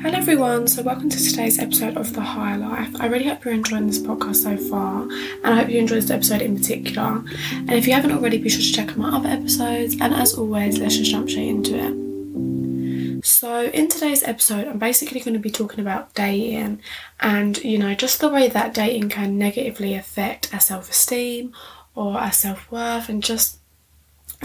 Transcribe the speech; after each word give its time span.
Hello, 0.00 0.18
everyone. 0.18 0.68
So, 0.68 0.82
welcome 0.82 1.08
to 1.08 1.16
today's 1.16 1.58
episode 1.58 1.96
of 1.96 2.12
The 2.12 2.20
Higher 2.20 2.58
Life. 2.58 2.94
I 3.00 3.06
really 3.06 3.24
hope 3.24 3.44
you're 3.44 3.54
enjoying 3.54 3.86
this 3.86 3.98
podcast 3.98 4.36
so 4.36 4.56
far, 4.56 5.02
and 5.02 5.46
I 5.46 5.56
hope 5.56 5.70
you 5.70 5.78
enjoyed 5.78 6.02
this 6.02 6.10
episode 6.10 6.42
in 6.42 6.56
particular. 6.56 7.22
And 7.52 7.72
if 7.72 7.86
you 7.86 7.94
haven't 7.94 8.12
already, 8.12 8.38
be 8.38 8.48
sure 8.48 8.60
to 8.60 8.72
check 8.72 8.90
out 8.90 8.96
my 8.96 9.16
other 9.16 9.28
episodes. 9.28 9.96
And 10.00 10.14
as 10.14 10.34
always, 10.34 10.78
let's 10.78 10.96
just 10.96 11.10
jump 11.10 11.30
straight 11.30 11.48
into 11.48 11.76
it. 11.76 13.24
So, 13.24 13.64
in 13.64 13.88
today's 13.88 14.22
episode, 14.22 14.68
I'm 14.68 14.78
basically 14.78 15.20
going 15.20 15.34
to 15.34 15.40
be 15.40 15.50
talking 15.50 15.80
about 15.80 16.14
dating 16.14 16.80
and, 17.20 17.56
you 17.64 17.78
know, 17.78 17.94
just 17.94 18.20
the 18.20 18.28
way 18.28 18.48
that 18.48 18.74
dating 18.74 19.08
can 19.08 19.38
negatively 19.38 19.94
affect 19.94 20.52
our 20.52 20.60
self 20.60 20.90
esteem 20.90 21.52
or 21.94 22.18
our 22.18 22.32
self 22.32 22.70
worth 22.70 23.08
and 23.08 23.22
just 23.22 23.58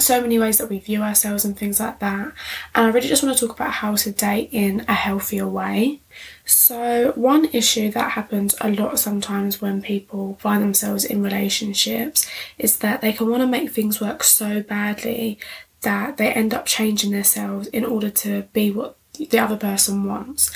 so 0.02 0.22
many 0.22 0.40
ways 0.40 0.58
that 0.58 0.70
we 0.70 0.80
view 0.80 1.02
ourselves 1.02 1.46
and 1.46 1.58
things 1.58 1.80
like 1.80 2.00
that. 2.00 2.34
And 2.76 2.86
I 2.86 2.90
really 2.90 3.08
just 3.08 3.24
want 3.24 3.38
to 3.38 3.48
talk 3.48 3.56
about 3.56 3.72
how 3.72 3.96
to 3.96 4.12
date 4.12 4.50
in 4.52 4.86
a 4.88 4.94
healthier 4.94 5.48
way. 5.48 6.02
So, 6.46 7.14
one 7.16 7.46
issue 7.54 7.92
that 7.92 8.12
happens 8.12 8.56
a 8.62 8.70
lot 8.70 9.00
sometimes 9.00 9.62
when 9.62 9.82
people 9.82 10.38
find 10.40 10.62
themselves 10.64 11.06
in 11.06 11.22
relationships 11.24 12.30
is 12.58 12.78
that 12.78 13.02
they 13.02 13.14
can 13.14 13.30
want 13.30 13.42
to 13.42 13.48
make 13.48 13.72
things 13.72 14.02
work 14.02 14.24
so 14.24 14.62
badly 14.62 15.40
that 15.82 16.18
they 16.18 16.32
end 16.32 16.54
up 16.54 16.66
changing 16.66 17.12
themselves 17.12 17.68
in 17.68 17.86
order 17.86 18.10
to 18.10 18.44
be 18.54 18.72
what 18.72 18.98
the 19.14 19.40
other 19.40 19.58
person 19.58 20.06
wants. 20.06 20.52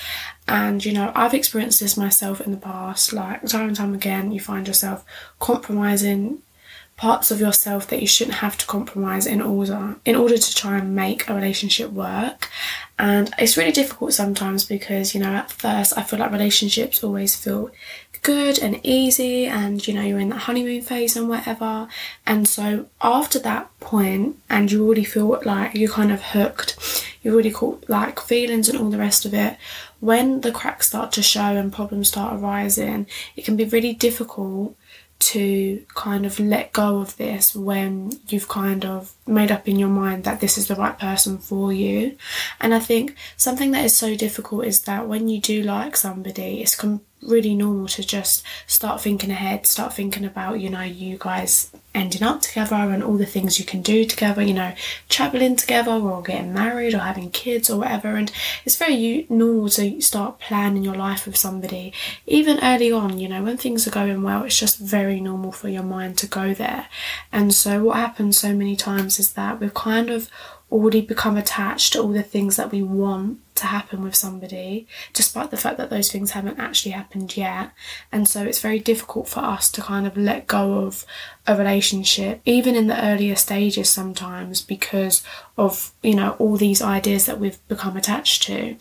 And 0.48 0.84
you 0.84 0.94
know, 0.94 1.12
I've 1.16 1.34
experienced 1.34 1.80
this 1.80 1.98
myself 1.98 2.42
in 2.42 2.52
the 2.52 2.58
past, 2.58 3.14
like 3.14 3.46
time 3.46 3.68
and 3.68 3.76
time 3.76 3.94
again, 3.94 4.32
you 4.32 4.40
find 4.40 4.68
yourself 4.68 5.06
compromising 5.40 6.42
parts 6.98 7.32
of 7.32 7.40
yourself 7.40 7.88
that 7.88 8.02
you 8.02 8.08
shouldn't 8.08 8.38
have 8.38 8.58
to 8.58 8.66
compromise 8.66 9.26
in 9.26 9.42
order 9.42 9.96
in 10.06 10.16
order 10.16 10.38
to 10.38 10.56
try 10.56 10.78
and 10.78 10.96
make 10.96 11.28
a 11.28 11.34
relationship 11.34 11.92
work. 11.92 12.50
And 13.00 13.34
it's 13.40 13.58
really 13.58 13.72
difficult 13.72 14.14
sometimes 14.14 14.64
because 14.64 15.14
you 15.14 15.22
know 15.22 15.34
at 15.34 15.52
first 15.52 15.98
I 15.98 16.04
feel 16.04 16.20
like 16.20 16.32
relationships 16.32 17.04
always 17.04 17.36
feel 17.36 17.72
good 18.22 18.58
and 18.60 18.80
easy 18.84 19.46
and 19.48 19.86
you 19.86 19.94
know 19.94 20.02
you're 20.02 20.20
in 20.20 20.30
that 20.30 20.44
honeymoon 20.44 20.82
phase 20.82 21.18
and 21.18 21.28
whatever. 21.28 21.88
And 22.26 22.48
so 22.48 22.86
after 23.02 23.40
that 23.40 23.68
point 23.80 24.38
and 24.50 24.72
you 24.72 24.86
already 24.86 25.04
feel 25.04 25.42
like 25.44 25.74
you're 25.74 25.92
kind 25.92 26.12
of 26.12 26.22
hooked 26.22 27.04
you've 27.24 27.34
already 27.34 27.52
caught 27.52 27.90
like 27.90 28.20
feelings 28.20 28.70
and 28.70 28.78
all 28.78 28.90
the 28.90 28.98
rest 28.98 29.26
of 29.26 29.34
it 29.34 29.58
when 30.00 30.42
the 30.42 30.52
cracks 30.52 30.88
start 30.90 31.12
to 31.14 31.24
show 31.24 31.56
and 31.56 31.74
problems 31.74 32.10
start 32.10 32.40
arising 32.40 33.08
it 33.36 33.46
can 33.46 33.56
be 33.56 33.66
really 33.66 33.94
difficult 33.94 34.76
to 35.32 35.86
kind 35.94 36.26
of 36.26 36.40
let 36.40 36.74
go 36.74 37.00
of 37.00 37.16
this 37.18 37.56
when 37.56 38.20
you've 38.28 38.48
kind 38.48 38.86
of 38.86 39.14
made 39.26 39.52
up 39.52 39.68
in 39.68 39.80
your 39.80 39.90
mind 39.90 40.24
that 40.24 40.40
this 40.40 40.58
is 40.58 40.68
the 40.68 40.76
right 40.76 40.98
person 40.98 41.38
for 41.38 41.72
you. 41.72 42.18
And 42.60 42.74
I 42.74 42.80
think 42.80 43.16
something 43.38 43.72
that 43.72 43.86
is 43.86 43.96
so 43.96 44.16
difficult 44.16 44.66
is 44.66 44.82
that 44.82 45.08
when 45.08 45.28
you 45.28 45.40
do 45.40 45.62
like 45.62 45.96
somebody, 45.96 46.62
it's 46.62 46.76
really 47.28 47.56
normal 47.56 47.88
to 47.88 48.04
just 48.04 48.44
start 48.68 49.02
thinking 49.02 49.32
ahead, 49.32 49.66
start 49.66 49.94
thinking 49.94 50.26
about, 50.26 50.60
you 50.60 50.70
know, 50.70 50.82
you 50.82 51.18
guys 51.20 51.72
ending 51.96 52.24
up 52.24 52.42
together 52.42 52.76
and 52.76 53.04
all 53.04 53.18
the 53.18 53.26
things 53.26 53.60
you 53.60 53.66
can 53.66 53.82
do 53.82 54.04
together, 54.04 54.42
you 54.42 54.54
know, 54.54 54.74
traveling 55.10 55.56
together 55.56 55.92
or 55.92 56.24
getting 56.24 56.54
married 56.54 56.94
or 56.94 57.00
having 57.00 57.30
kids 57.30 57.70
or 57.70 57.80
whatever. 57.80 58.16
And 58.16 58.32
it's 58.66 58.78
very 58.78 59.28
normal 59.30 59.70
to 59.70 60.02
start 60.02 60.40
planning 60.40 60.84
your 60.84 60.96
life 60.96 61.26
with 61.26 61.38
somebody. 61.38 61.94
Even 62.26 62.60
early 62.64 62.92
on, 62.92 63.20
you 63.20 63.30
know, 63.30 63.44
when 63.44 63.58
things 63.58 63.88
are 63.88 63.92
going 63.92 64.24
well, 64.24 64.44
it's 64.44 64.60
just 64.60 64.80
very 64.80 65.20
normal 65.20 65.52
for 65.52 65.70
your 65.70 65.84
mind 65.84 66.18
to 66.20 66.28
go 66.28 66.54
there. 66.54 66.88
And 67.32 67.54
so 67.54 67.84
what 67.84 67.98
happens 67.98 68.38
so 68.38 68.54
many 68.54 68.76
times 68.76 69.20
is 69.20 69.34
that 69.34 69.60
we've 69.60 69.74
kind 69.74 70.10
of 70.10 70.30
already 70.74 71.02
become 71.02 71.38
attached 71.38 71.94
to 71.94 72.02
all 72.02 72.10
the 72.10 72.24
things 72.24 72.56
that 72.56 72.72
we 72.72 72.82
want 72.82 73.40
to 73.56 73.68
happen 73.68 74.04
with 74.04 74.16
somebody, 74.16 74.88
despite 75.14 75.52
the 75.52 75.58
fact 75.58 75.78
that 75.78 75.92
those 75.92 76.12
things 76.12 76.32
haven't 76.32 76.60
actually 76.60 76.92
happened 76.92 77.38
yet. 77.38 77.72
And 78.12 78.28
so 78.28 78.44
it's 78.44 78.60
very 78.60 78.80
difficult 78.80 79.28
for 79.28 79.42
us 79.42 79.70
to 79.72 79.82
kind 79.82 80.08
of 80.08 80.18
let 80.18 80.48
go 80.48 80.80
of 80.80 81.06
a 81.46 81.56
relationship, 81.56 82.42
even 82.44 82.76
in 82.76 82.88
the 82.88 83.06
earlier 83.06 83.36
stages 83.36 83.90
sometimes, 83.90 84.62
because 84.62 85.24
of, 85.58 85.94
you 86.02 86.16
know, 86.16 86.32
all 86.40 86.58
these 86.58 86.82
ideas 86.82 87.28
that 87.28 87.40
we've 87.40 87.66
become 87.68 87.96
attached 87.96 88.42
to. 88.44 88.76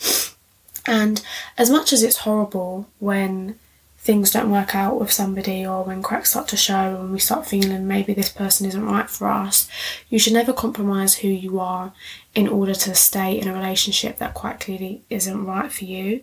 And 0.87 1.23
as 1.59 1.69
much 1.69 1.93
as 1.93 2.03
it's 2.03 2.19
horrible 2.19 2.89
when 2.99 3.59
things 4.03 4.33
don't 4.33 4.51
work 4.51 4.75
out 4.75 4.99
with 4.99 5.13
somebody 5.13 5.65
or 5.65 5.85
when 5.85 6.03
cracks 6.03 6.33
start 6.33 6.49
to 6.49 6.57
show 6.57 6.97
and 7.01 7.13
we 7.13 7.21
start 7.21 7.47
feeling 7.47 7.87
maybe 7.87 8.13
this 8.13 8.29
person 8.29 8.67
isn't 8.67 8.85
right 8.85 9.09
for 9.09 9.29
us, 9.29 9.69
you 10.09 10.19
should 10.19 10.33
never 10.33 10.53
compromise 10.53 11.15
who 11.15 11.29
you 11.29 11.61
are 11.61 11.93
in 12.35 12.49
order 12.49 12.75
to 12.75 12.97
stay 12.97 13.39
in 13.39 13.47
a 13.47 13.55
relationship 13.55 14.19
that 14.19 14.35
quite 14.35 14.59
clearly 14.59 15.05
isn't 15.09 15.47
right 15.47 15.71
for 15.71 15.85
you. 15.85 16.21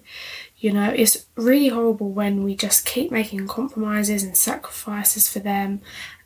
You 0.58 0.74
know, 0.74 0.90
it's 0.90 1.26
really 1.38 1.70
horrible 1.70 2.10
when 2.10 2.44
we 2.44 2.54
just 2.54 2.86
keep 2.86 3.12
making 3.12 3.48
compromises 3.48 4.24
and 4.24 4.36
sacrifices 4.36 5.30
for 5.30 5.40
them, 5.40 5.80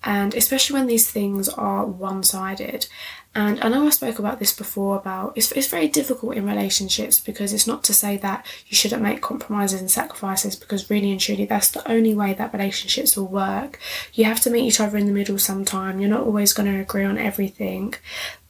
and 0.04 0.34
especially 0.34 0.80
when 0.80 0.88
these 0.88 1.12
things 1.12 1.50
are 1.50 1.86
one 1.86 2.24
sided. 2.24 2.88
And 3.36 3.60
I 3.62 3.70
know 3.70 3.88
I 3.88 3.90
spoke 3.90 4.20
about 4.20 4.38
this 4.38 4.54
before 4.54 4.96
about 4.96 5.34
it's, 5.36 5.52
it's 5.54 5.68
very 5.68 5.88
difficult 5.88 6.36
in 6.36 6.46
relationships 6.46 7.20
because 7.20 7.52
it's 7.52 7.66
not 7.66 7.84
to 7.86 7.94
say 7.94 8.16
that 8.18 8.46
you 8.68 8.76
shouldn't 8.76 9.02
make 9.02 9.22
compromises 9.22 9.82
and 9.82 9.90
sacrifices 9.90 10.56
because 10.56 10.90
really 10.90 11.12
and 11.12 11.20
truly 11.20 11.46
that's 11.46 11.72
the 11.72 11.90
only 11.92 12.14
way 12.14 12.34
that 12.34 12.54
relationships 12.54 13.18
will 13.18 13.28
work. 13.28 13.80
You 14.14 14.26
have 14.26 14.40
to 14.42 14.52
meet 14.52 14.68
each 14.68 14.80
other 14.80 14.98
in 14.98 15.08
the 15.08 15.12
middle 15.14 15.40
sometime. 15.40 16.00
You're 16.00 16.12
not 16.12 16.28
always 16.28 16.54
going 16.54 16.72
to 16.72 16.80
agree 16.80 17.06
on 17.06 17.18
everything, 17.18 17.96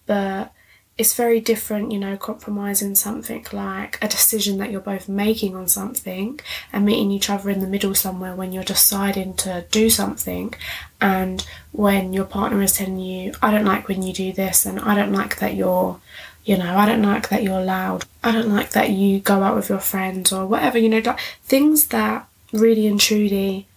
but 0.05 0.53
it's 0.95 1.15
very 1.15 1.39
different, 1.39 1.91
you 1.91 1.99
know, 1.99 2.15
compromising 2.15 2.93
something 2.93 3.45
like 3.51 3.97
a 4.03 4.07
decision 4.07 4.59
that 4.59 4.69
you're 4.69 4.79
both 4.79 5.09
making 5.09 5.55
on 5.55 5.67
something 5.67 6.39
and 6.71 6.85
meeting 6.85 7.09
each 7.09 7.31
other 7.31 7.49
in 7.49 7.61
the 7.61 7.67
middle 7.67 7.95
somewhere 7.95 8.35
when 8.35 8.51
you're 8.51 8.63
deciding 8.63 9.33
to 9.33 9.65
do 9.71 9.89
something 9.89 10.53
and 11.01 11.45
when 11.71 12.13
your 12.13 12.25
partner 12.25 12.61
is 12.61 12.77
telling 12.77 12.99
you, 12.99 13.33
I 13.41 13.49
don't 13.49 13.65
like 13.65 13.87
when 13.87 14.03
you 14.03 14.13
do 14.13 14.31
this 14.33 14.65
and 14.65 14.79
I 14.79 14.93
don't 14.95 15.11
like 15.11 15.39
that 15.39 15.55
you're, 15.55 15.99
you 16.45 16.57
know, 16.57 16.77
I 16.77 16.85
don't 16.85 17.01
like 17.01 17.29
that 17.29 17.41
you're 17.41 17.63
loud, 17.63 18.05
I 18.23 18.31
don't 18.31 18.53
like 18.53 18.69
that 18.71 18.91
you 18.91 19.19
go 19.19 19.41
out 19.41 19.55
with 19.55 19.69
your 19.69 19.79
friends 19.79 20.31
or 20.31 20.45
whatever, 20.45 20.77
you 20.77 20.89
know, 20.89 21.15
things 21.43 21.87
that 21.87 22.27
really 22.51 22.85
and 22.85 22.99
truly 22.99 23.67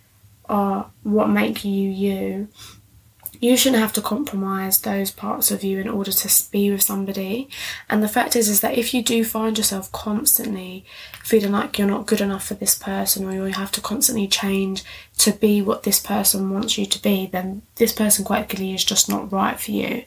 are 0.48 0.90
what 1.02 1.28
make 1.28 1.64
you 1.64 1.90
you 1.90 2.48
you 3.40 3.56
shouldn't 3.56 3.80
have 3.80 3.92
to 3.94 4.00
compromise 4.00 4.80
those 4.80 5.10
parts 5.10 5.50
of 5.50 5.64
you 5.64 5.80
in 5.80 5.88
order 5.88 6.12
to 6.12 6.50
be 6.50 6.70
with 6.70 6.82
somebody. 6.82 7.48
And 7.88 8.02
the 8.02 8.08
fact 8.08 8.36
is, 8.36 8.48
is 8.48 8.60
that 8.60 8.78
if 8.78 8.94
you 8.94 9.02
do 9.02 9.24
find 9.24 9.56
yourself 9.56 9.90
constantly 9.92 10.84
feeling 11.22 11.52
like 11.52 11.78
you're 11.78 11.88
not 11.88 12.06
good 12.06 12.20
enough 12.20 12.46
for 12.46 12.54
this 12.54 12.76
person, 12.76 13.26
or 13.26 13.32
you 13.32 13.52
have 13.52 13.72
to 13.72 13.80
constantly 13.80 14.28
change 14.28 14.84
to 15.18 15.32
be 15.32 15.60
what 15.62 15.82
this 15.82 15.98
person 15.98 16.50
wants 16.50 16.78
you 16.78 16.86
to 16.86 17.02
be, 17.02 17.26
then 17.26 17.62
this 17.76 17.92
person 17.92 18.24
quite 18.24 18.48
clearly 18.48 18.74
is 18.74 18.84
just 18.84 19.08
not 19.08 19.32
right 19.32 19.58
for 19.58 19.72
you. 19.72 20.04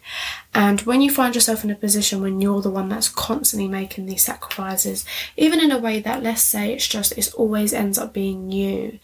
And 0.54 0.82
when 0.82 1.02
you 1.02 1.12
find 1.12 1.36
yourself 1.36 1.64
in 1.64 1.72
a 1.72 1.76
position 1.76 2.22
when 2.22 2.42
you're 2.42 2.62
the 2.62 2.70
one 2.70 2.90
that's 2.90 3.10
constantly 3.10 3.68
making 3.68 4.06
these 4.06 4.24
sacrifices, 4.24 5.06
even 5.36 5.60
in 5.60 5.72
a 5.72 5.78
way 5.80 6.00
that 6.00 6.24
let's 6.24 6.42
say 6.44 6.74
it's 6.74 6.88
just 6.88 7.18
it 7.18 7.34
always 7.34 7.74
ends 7.74 7.98
up 7.98 8.14
being 8.14 8.52
you, 8.52 9.00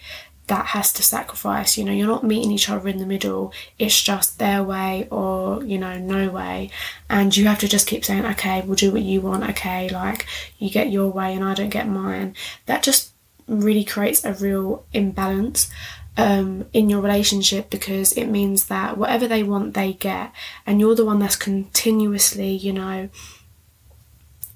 that 0.47 0.67
has 0.67 0.93
to 0.93 1.03
sacrifice. 1.03 1.77
You 1.77 1.83
know, 1.83 1.91
you're 1.91 2.07
not 2.07 2.23
meeting 2.23 2.51
each 2.51 2.69
other 2.69 2.87
in 2.87 2.97
the 2.97 3.05
middle. 3.05 3.51
It's 3.79 4.01
just 4.01 4.37
their 4.37 4.63
way 4.63 5.07
or, 5.09 5.63
you 5.63 5.77
know, 5.77 5.97
no 5.97 6.29
way. 6.29 6.69
And 7.09 7.35
you 7.35 7.45
have 7.47 7.59
to 7.59 7.67
just 7.67 7.87
keep 7.87 8.05
saying, 8.05 8.25
okay, 8.25 8.61
we'll 8.61 8.75
do 8.75 8.91
what 8.91 9.01
you 9.01 9.21
want. 9.21 9.43
Okay, 9.49 9.89
like 9.89 10.27
you 10.59 10.69
get 10.69 10.91
your 10.91 11.09
way 11.09 11.33
and 11.33 11.43
I 11.43 11.53
don't 11.53 11.69
get 11.69 11.87
mine. 11.87 12.35
That 12.67 12.83
just 12.83 13.11
really 13.47 13.83
creates 13.83 14.23
a 14.23 14.33
real 14.33 14.85
imbalance 14.93 15.71
um, 16.17 16.65
in 16.73 16.89
your 16.89 17.01
relationship 17.01 17.69
because 17.69 18.13
it 18.13 18.27
means 18.27 18.67
that 18.67 18.97
whatever 18.97 19.27
they 19.27 19.43
want, 19.43 19.73
they 19.73 19.93
get. 19.93 20.31
And 20.65 20.79
you're 20.79 20.95
the 20.95 21.05
one 21.05 21.19
that's 21.19 21.35
continuously, 21.35 22.51
you 22.51 22.73
know, 22.73 23.09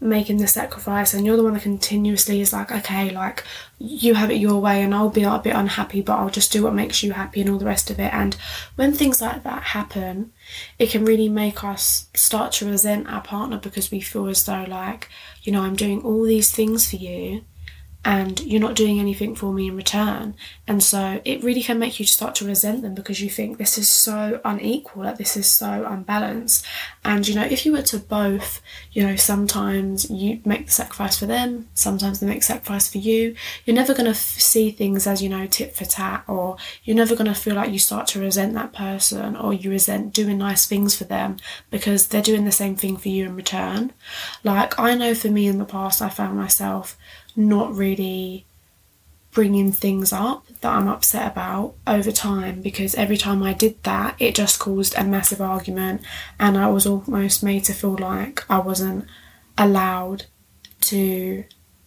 making 0.02 0.38
the 0.38 0.48
sacrifice 0.48 1.14
and 1.14 1.26
you're 1.26 1.36
the 1.36 1.44
one 1.44 1.54
that 1.54 1.64
continuously 1.64 2.40
is 2.40 2.54
like 2.54 2.72
okay 2.72 3.10
like 3.10 3.44
you 3.80 4.14
have 4.14 4.32
it 4.32 4.36
your 4.36 4.60
way 4.62 4.82
and 4.82 4.96
I'll 4.96 5.10
be 5.10 5.24
a 5.24 5.40
bit 5.40 5.56
unhappy 5.56 6.02
but 6.02 6.18
I'll 6.18 6.30
just 6.30 6.54
do 6.54 6.64
what 6.64 6.74
makes 6.74 7.04
you 7.04 7.12
happy 7.12 7.42
and 7.42 7.50
all 7.50 7.58
the 7.58 7.66
rest 7.66 7.90
of 7.90 8.00
it. 8.00 8.14
And 8.14 8.36
when 8.76 8.94
things 8.94 9.22
like 9.22 9.44
that 9.44 9.64
happen 9.64 10.32
it 10.78 10.90
can 10.90 11.04
really 11.04 11.30
make 11.30 11.64
us 11.64 12.10
start 12.14 12.54
to 12.54 12.70
resent 12.70 13.12
our 13.12 13.22
partner 13.22 13.58
because 13.58 13.92
we 13.92 14.00
feel 14.00 14.28
as 14.28 14.46
though 14.46 14.66
like 14.68 15.10
you 15.44 15.52
know 15.52 15.62
I'm 15.62 15.76
doing 15.76 16.02
all 16.02 16.24
these 16.24 16.54
things 16.54 16.90
for 16.90 16.96
you 16.96 17.44
and 18.06 18.40
you're 18.40 18.62
not 18.62 18.76
doing 18.76 18.98
anything 18.98 19.36
for 19.36 19.52
me 19.52 19.68
in 19.68 19.76
return. 19.76 20.34
And 20.68 20.82
so 20.82 21.22
it 21.26 21.44
really 21.44 21.62
can 21.62 21.80
make 21.80 22.00
you 22.00 22.06
start 22.06 22.34
to 22.36 22.46
resent 22.46 22.82
them 22.82 22.96
because 22.96 23.20
you 23.20 23.30
think 23.30 23.58
this 23.58 23.78
is 23.78 23.92
so 23.92 24.40
unequal, 24.46 25.04
that 25.04 25.18
this 25.18 25.36
is 25.36 25.52
so 25.52 25.86
unbalanced. 25.86 26.66
And 27.04 27.28
you 27.28 27.36
know, 27.36 27.44
if 27.44 27.66
you 27.66 27.74
were 27.74 27.82
to 27.84 28.00
both, 28.00 28.62
you 28.94 29.06
know, 29.06 29.18
sometimes 29.18 30.10
you 30.10 30.40
make 30.46 30.68
the 30.68 30.72
sacrifice 30.72 31.20
for 31.20 31.26
them, 31.26 31.68
sometimes 31.74 32.20
they 32.20 32.28
make 32.28 32.44
sacrifice 32.44 32.90
for 32.90 33.00
you, 33.00 33.36
you're 33.66 33.76
never 33.76 33.94
going 33.94 34.06
to 34.06 34.12
f- 34.12 34.18
see 34.18 34.72
things 34.72 35.06
as, 35.06 35.22
you 35.22 35.28
know, 35.28 35.46
tit 35.46 35.76
for 35.76 35.86
tat, 35.86 36.24
or 36.28 36.56
you're 36.86 36.96
never 36.96 37.16
going 37.16 37.28
to 37.28 37.34
feel 37.34 37.56
like 37.56 37.72
you 37.72 37.80
start 37.80 38.08
to 38.08 38.22
resent 38.22 38.54
that 38.54 38.72
person 38.72 39.36
or 39.36 39.54
you 39.54 39.70
resent 39.70 40.14
doing 40.14 40.38
nice 40.38 40.66
things 40.66 40.96
for 40.96 41.04
them 41.04 41.36
because 41.70 42.08
they're 42.08 42.22
doing 42.22 42.46
the 42.46 42.52
same 42.52 42.78
thing 42.78 42.96
for 42.96 43.10
you 43.10 43.26
in 43.26 43.36
return. 43.36 43.92
Like, 44.44 44.80
I 44.80 44.96
know 44.96 45.14
for 45.14 45.28
me 45.28 45.48
in 45.48 45.58
the 45.58 45.66
past, 45.66 46.02
I 46.02 46.08
found 46.08 46.38
myself 46.38 46.98
not 47.40 47.74
really 47.74 48.46
bringing 49.32 49.72
things 49.72 50.12
up 50.12 50.46
that 50.62 50.74
I'm 50.74 50.88
upset 50.88 51.32
about 51.32 51.76
over 51.88 52.12
time 52.12 52.62
because 52.62 52.96
every 52.96 53.18
time 53.18 53.42
I 53.42 53.54
did 53.54 53.82
that, 53.84 54.16
it 54.20 54.36
just 54.36 54.60
caused 54.60 54.96
a 54.96 55.04
massive 55.04 55.42
argument, 55.42 56.02
and 56.40 56.58
I 56.58 56.68
was 56.68 56.86
almost 56.86 57.44
made 57.44 57.64
to 57.66 57.74
feel 57.74 57.98
like 57.98 58.44
I 58.50 58.60
wasn't 58.60 59.06
allowed 59.58 60.26
to 60.82 61.44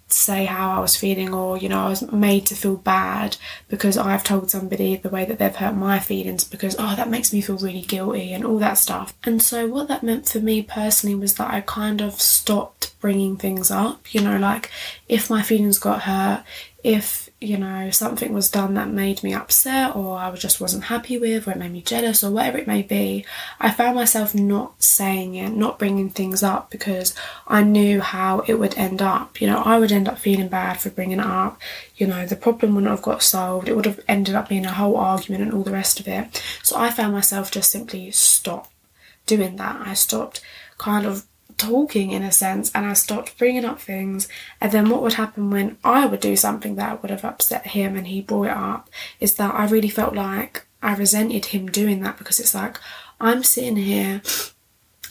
say 0.09 0.45
how 0.45 0.77
I 0.77 0.81
was 0.81 0.97
feeling, 0.97 1.35
or 1.35 1.57
you 1.57 1.69
know, 1.69 1.87
I 1.87 1.89
was 1.89 2.11
made 2.13 2.47
to 2.47 2.55
feel 2.55 2.77
bad 2.77 3.37
because 3.69 3.97
I've 3.97 4.25
told 4.25 4.51
somebody 4.51 4.97
the 4.97 5.09
way 5.09 5.25
that 5.25 5.39
they've 5.39 5.55
hurt 5.55 5.75
my 5.75 5.99
feelings 5.99 6.45
because 6.45 6.77
oh, 6.79 6.95
that 6.97 7.11
makes 7.11 7.33
me 7.33 7.41
feel 7.41 7.59
really 7.59 7.83
guilty 7.83 8.33
and 8.33 8.45
all 8.45 8.59
that 8.59 8.79
stuff. 8.79 9.15
And 9.25 9.43
so, 9.43 9.67
what 9.67 9.89
that 9.89 10.03
meant 10.03 10.29
for 10.29 10.41
me 10.41 10.63
personally 10.63 11.15
was 11.17 11.35
that 11.35 11.53
I 11.53 11.61
kind 11.61 12.01
of 12.01 12.21
stopped 12.21 12.95
bringing 13.01 13.37
things 13.37 13.71
up, 13.71 14.15
you 14.15 14.21
know, 14.21 14.39
like 14.39 14.71
if 15.13 15.29
my 15.29 15.43
feelings 15.43 15.79
got 15.79 16.05
hurt, 16.05 16.43
if 16.83 17.29
you 17.39 17.59
know 17.59 17.91
something 17.91 18.33
was 18.33 18.51
done 18.51 18.73
that 18.75 18.89
made 18.89 19.23
me 19.23 19.35
upset 19.35 19.95
or 19.95 20.17
I 20.17 20.35
just 20.37 20.59
wasn't 20.59 20.85
happy 20.85 21.19
with 21.19 21.47
or 21.47 21.51
it 21.51 21.59
made 21.59 21.71
me 21.71 21.83
jealous 21.83 22.25
or 22.25 22.31
whatever 22.31 22.57
it 22.57 22.67
may 22.67 22.81
be, 22.81 23.27
I 23.61 23.73
found 23.73 23.95
myself 23.95 24.35
not 24.35 24.83
saying 24.83 25.35
it, 25.35 25.51
not 25.51 25.79
bringing 25.79 26.09
things 26.09 26.43
up 26.43 26.71
because 26.71 27.15
I 27.47 27.63
knew 27.63 28.01
how 28.01 28.41
it 28.47 28.55
would 28.55 28.79
end 28.79 29.03
up. 29.03 29.39
You 29.39 29.49
know, 29.49 29.59
I 29.59 29.79
would 29.79 29.93
end 29.93 30.09
up 30.09 30.19
feeling 30.19 30.49
bad 30.49 30.81
for 30.81 30.89
bringing 30.89 31.21
it 31.21 31.27
up. 31.27 31.61
You 31.95 32.07
know, 32.07 32.25
the 32.25 32.35
problem 32.35 32.75
wouldn't 32.75 32.91
have 32.91 33.03
got 33.03 33.23
solved. 33.23 33.69
It 33.69 33.77
would 33.77 33.85
have 33.85 34.01
ended 34.09 34.35
up 34.35 34.49
being 34.49 34.65
a 34.65 34.73
whole 34.73 34.97
argument 34.97 35.43
and 35.43 35.53
all 35.53 35.63
the 35.63 35.73
rest 35.73 36.01
of 36.01 36.09
it. 36.09 36.43
So 36.63 36.79
I 36.79 36.91
found 36.91 37.13
myself 37.13 37.51
just 37.51 37.71
simply 37.71 38.11
stop 38.13 38.73
doing 39.27 39.57
that. 39.57 39.87
I 39.87 39.93
stopped 39.93 40.41
kind 40.79 41.05
of 41.05 41.27
talking 41.63 42.11
in 42.11 42.23
a 42.23 42.33
sense 42.33 42.71
and 42.75 42.85
I 42.87 42.93
stopped 42.93 43.39
bringing 43.39 43.65
up 43.65 43.81
things 43.81 44.29
and 44.61 44.73
then 44.73 44.89
what 44.89 45.03
would 45.03 45.15
happen 45.15 45.51
when 45.51 45.79
I 45.85 46.07
would 46.07 46.21
do 46.21 46.37
something 46.37 46.77
that 46.77 47.03
would 47.03 47.11
have 47.11 47.25
upset 47.25 47.69
him 47.69 47.97
and 47.97 48.07
he 48.07 48.21
brought 48.21 48.49
it 48.49 48.57
up 48.57 48.91
is 49.21 49.35
that 49.37 49.55
I 49.55 49.67
really 49.67 49.89
felt 49.89 50.15
like 50.15 50.67
I 50.83 50.95
resented 50.95 51.47
him 51.47 51.71
doing 51.71 52.03
that 52.03 52.19
because 52.19 52.41
it's 52.41 52.55
like 52.55 52.79
I'm 53.21 53.43
sitting 53.43 53.77
here 53.77 54.23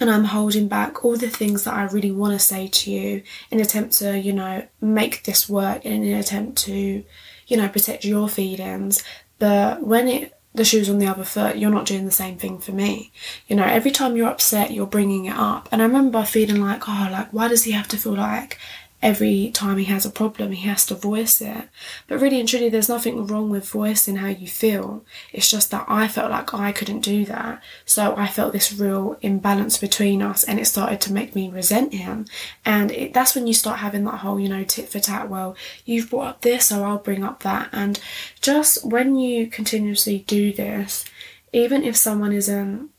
and 0.02 0.10
I'm 0.10 0.26
holding 0.26 0.68
back 0.68 1.06
all 1.06 1.16
the 1.16 1.30
things 1.30 1.64
that 1.64 1.76
I 1.76 1.84
really 1.84 2.12
want 2.12 2.34
to 2.34 2.46
say 2.46 2.68
to 2.68 2.92
you 2.92 3.24
in 3.52 3.60
an 3.60 3.66
attempt 3.66 3.98
to, 4.00 4.18
you 4.18 4.34
know, 4.34 4.68
make 4.82 5.24
this 5.24 5.48
work 5.48 5.86
in 5.86 6.04
an 6.04 6.14
attempt 6.16 6.58
to, 6.64 7.04
you 7.48 7.58
know, 7.58 7.70
protect 7.70 8.04
your 8.04 8.28
feelings. 8.28 9.04
But 9.38 9.84
when 9.84 10.08
it 10.08 10.41
the 10.54 10.66
shoes 10.66 10.90
on 10.90 11.00
the 11.00 11.08
other 11.08 11.24
foot, 11.24 11.58
you're 11.58 11.72
not 11.72 11.86
doing 11.86 12.06
the 12.06 12.12
same 12.12 12.38
thing 12.38 12.58
for 12.58 12.72
me. 12.74 13.12
You 13.48 13.56
know, 13.56 13.64
every 13.64 13.92
time 13.92 14.18
you're 14.18 14.28
upset, 14.28 14.72
you're 14.72 14.86
bringing 14.86 15.26
it 15.26 15.36
up. 15.36 15.70
And 15.72 15.82
I 15.82 15.86
remember 15.86 16.24
feeling 16.26 16.62
like, 16.62 16.90
oh, 16.90 17.10
like, 17.12 17.32
why 17.32 17.48
does 17.48 17.64
he 17.64 17.72
have 17.72 17.88
to 17.90 17.98
feel 17.98 18.16
like 18.16 18.58
every 19.02 19.50
time 19.52 19.78
he 19.78 19.86
has 19.86 20.06
a 20.06 20.12
problem, 20.12 20.52
he 20.52 20.68
has 20.68 20.86
to 20.86 20.96
voice 20.96 21.42
it. 21.42 21.70
But 22.08 22.20
really 22.20 22.40
and 22.40 22.48
truly, 22.48 22.70
there's 22.70 22.90
nothing 22.90 23.26
wrong 23.26 23.50
with 23.50 23.68
voicing 23.68 24.18
how 24.18 24.28
you 24.28 24.48
feel. 24.48 25.04
It's 25.34 25.50
just 25.50 25.72
that 25.72 25.86
I 25.88 26.08
felt 26.08 26.32
like 26.32 26.54
I 26.54 26.72
couldn't 26.72 27.02
do 27.02 27.26
that. 27.26 27.62
So 27.86 28.16
I 28.16 28.28
felt 28.28 28.54
this 28.54 28.74
real 28.74 29.18
imbalance 29.22 29.78
between 29.78 30.22
us, 30.22 30.44
and 30.44 30.60
it 30.60 30.66
started 30.66 31.02
to 31.02 31.14
make 31.14 31.36
me 31.36 31.50
resent 31.50 31.94
him. 31.94 32.26
And 32.64 32.92
it, 32.92 33.14
that's 33.14 33.36
when 33.36 33.48
you 33.48 33.54
start 33.54 33.80
having 33.80 34.04
that 34.06 34.20
whole, 34.20 34.40
you 34.40 34.50
know, 34.50 34.64
tit 34.64 34.90
for 34.90 35.00
tat. 35.00 35.30
Well, 35.30 35.56
you've 35.86 36.10
brought 36.10 36.28
up 36.28 36.42
this, 36.42 36.68
so 36.68 36.84
I'll 36.84 36.98
bring 36.98 37.24
up 37.24 37.42
that. 37.44 37.70
And 37.72 38.00
just 38.40 38.86
when 38.86 39.16
you 39.16 39.48
continuously 39.48 40.20
do 40.28 40.54
this, 40.54 41.06
even 41.54 41.84
if 41.84 41.96
someone 41.96 42.34
isn't, 42.34 42.90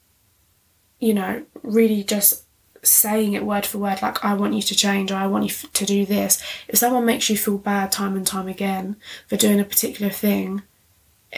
you 0.99 1.15
know, 1.15 1.45
really 1.63 2.03
just 2.05 2.45
saying 2.83 3.35
it 3.35 3.45
word 3.45 3.65
for 3.65 3.79
word, 3.79 4.03
like, 4.03 4.25
I 4.25 4.35
want 4.35 4.55
you 4.55 4.63
to 4.63 4.75
change 4.75 5.13
or 5.13 5.17
I 5.17 5.27
want 5.27 5.45
you 5.45 5.69
to 5.69 5.85
do 5.85 6.05
this, 6.05 6.43
if 6.69 6.79
someone 6.79 7.05
makes 7.05 7.31
you 7.31 7.37
feel 7.37 7.59
bad 7.59 7.93
time 7.93 8.17
and 8.17 8.27
time 8.27 8.49
again 8.49 8.97
for 9.29 9.37
doing 9.37 9.61
a 9.61 9.65
particular 9.65 10.11
thing, 10.11 10.63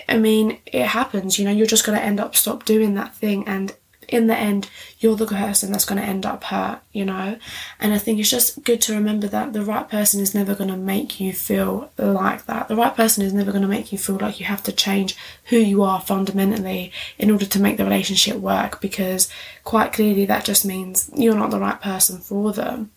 I 0.09 0.19
mean, 0.19 0.59
it 0.67 0.87
happens, 0.87 1.39
you 1.39 1.45
know, 1.45 1.53
you're 1.53 1.67
just 1.67 1.87
going 1.87 1.99
to 1.99 2.05
end 2.05 2.19
up 2.19 2.35
stop 2.35 2.65
doing 2.65 2.95
that 2.95 3.15
thing 3.15 3.47
and 3.47 3.75
in 4.09 4.27
the 4.27 4.37
end, 4.37 4.69
you're 4.99 5.17
the 5.17 5.27
person 5.27 5.73
that's 5.73 5.85
going 5.85 6.01
to 6.01 6.07
end 6.07 6.25
up 6.25 6.45
hurt, 6.45 6.81
you 6.93 7.05
know? 7.05 7.39
And 7.81 7.93
I 7.93 7.99
think 7.99 8.19
it's 8.19 8.31
just 8.31 8.65
good 8.65 8.81
to 8.83 8.95
remember 8.95 9.27
that 9.29 9.53
the 9.53 9.63
right 9.63 9.89
person 9.89 10.21
is 10.21 10.35
never 10.35 10.55
going 10.55 10.71
to 10.71 10.77
make 10.77 11.21
you 11.21 11.33
feel 11.33 11.91
like 11.99 12.47
that. 12.47 12.69
The 12.69 12.77
right 12.77 12.95
person 12.95 13.25
is 13.25 13.33
never 13.33 13.51
going 13.51 13.63
to 13.63 13.69
make 13.69 13.93
you 13.93 13.99
feel 13.99 14.17
like 14.17 14.41
you 14.41 14.47
have 14.47 14.63
to 14.65 14.73
change 14.73 15.17
who 15.47 15.57
you 15.57 15.83
are 15.83 16.01
fundamentally 16.01 16.93
in 17.19 17.31
order 17.31 17.47
to 17.47 17.61
make 17.61 17.77
the 17.77 17.85
relationship 17.85 18.37
work 18.37 18.81
because 18.81 19.29
quite 19.63 19.93
clearly 19.93 20.25
that 20.27 20.45
just 20.45 20.65
means 20.65 21.11
you're 21.15 21.35
not 21.35 21.51
the 21.51 21.61
right 21.61 21.81
person 21.81 22.19
for 22.19 22.53
them. 22.53 22.91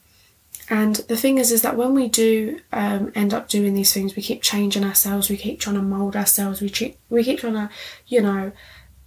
And 0.70 0.96
the 0.96 1.16
thing 1.16 1.38
is, 1.38 1.52
is 1.52 1.62
that 1.62 1.78
when 1.78 1.94
we 1.94 2.10
do 2.10 2.60
um, 2.74 3.12
end 3.16 3.34
up 3.34 3.48
doing 3.48 3.74
these 3.74 3.94
things, 3.94 4.16
we 4.16 4.22
keep 4.22 4.42
changing 4.42 4.84
ourselves, 4.84 5.30
we 5.30 5.38
keep 5.38 5.60
trying 5.60 5.78
to 5.78 5.82
mold 5.82 6.16
ourselves, 6.16 6.60
we 6.60 6.70
keep, 6.70 6.98
we 7.10 7.24
keep 7.24 7.40
trying 7.40 7.54
to, 7.54 7.70
you 8.08 8.22
know, 8.22 8.52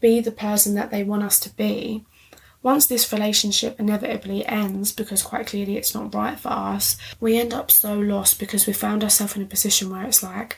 be 0.01 0.21
the 0.21 0.33
person 0.33 0.75
that 0.75 0.91
they 0.91 1.03
want 1.03 1.23
us 1.23 1.39
to 1.41 1.51
be, 1.55 2.05
once 2.63 2.87
this 2.87 3.11
relationship 3.13 3.81
inevitably 3.81 4.45
ends, 4.47 4.93
because 4.93 5.23
quite 5.23 5.47
clearly 5.47 5.77
it's 5.77 5.95
not 5.95 6.15
right 6.15 6.39
for 6.39 6.51
us, 6.51 6.99
we 7.19 7.39
end 7.39 7.55
up 7.55 7.71
so 7.71 7.99
lost 7.99 8.39
because 8.39 8.67
we 8.67 8.73
found 8.73 9.03
ourselves 9.03 9.37
in 9.37 9.43
a 9.43 9.47
position 9.47 9.91
where 9.91 10.05
it's 10.05 10.23
like, 10.23 10.57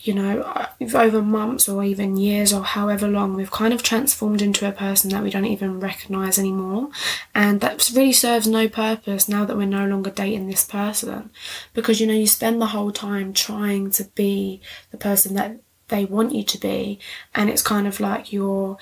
you 0.00 0.14
know, 0.14 0.42
uh, 0.42 0.66
over 0.94 1.20
months 1.20 1.68
or 1.68 1.82
even 1.82 2.16
years 2.16 2.52
or 2.52 2.62
however 2.62 3.08
long, 3.08 3.34
we've 3.34 3.50
kind 3.50 3.74
of 3.74 3.82
transformed 3.82 4.40
into 4.40 4.68
a 4.68 4.72
person 4.72 5.10
that 5.10 5.22
we 5.22 5.30
don't 5.30 5.44
even 5.44 5.80
recognize 5.80 6.38
anymore. 6.38 6.90
And 7.34 7.60
that 7.62 7.90
really 7.94 8.12
serves 8.12 8.46
no 8.46 8.68
purpose 8.68 9.28
now 9.28 9.44
that 9.44 9.56
we're 9.56 9.66
no 9.66 9.86
longer 9.86 10.10
dating 10.10 10.46
this 10.46 10.64
person. 10.64 11.30
Because, 11.74 12.00
you 12.00 12.06
know, 12.06 12.14
you 12.14 12.28
spend 12.28 12.60
the 12.60 12.66
whole 12.66 12.92
time 12.92 13.32
trying 13.32 13.90
to 13.92 14.04
be 14.14 14.60
the 14.92 14.98
person 14.98 15.34
that 15.34 15.58
they 15.88 16.04
want 16.04 16.34
you 16.34 16.42
to 16.42 16.58
be, 16.58 16.98
and 17.34 17.50
it's 17.50 17.62
kind 17.62 17.86
of 17.86 18.00
like 18.00 18.32
you're 18.32 18.76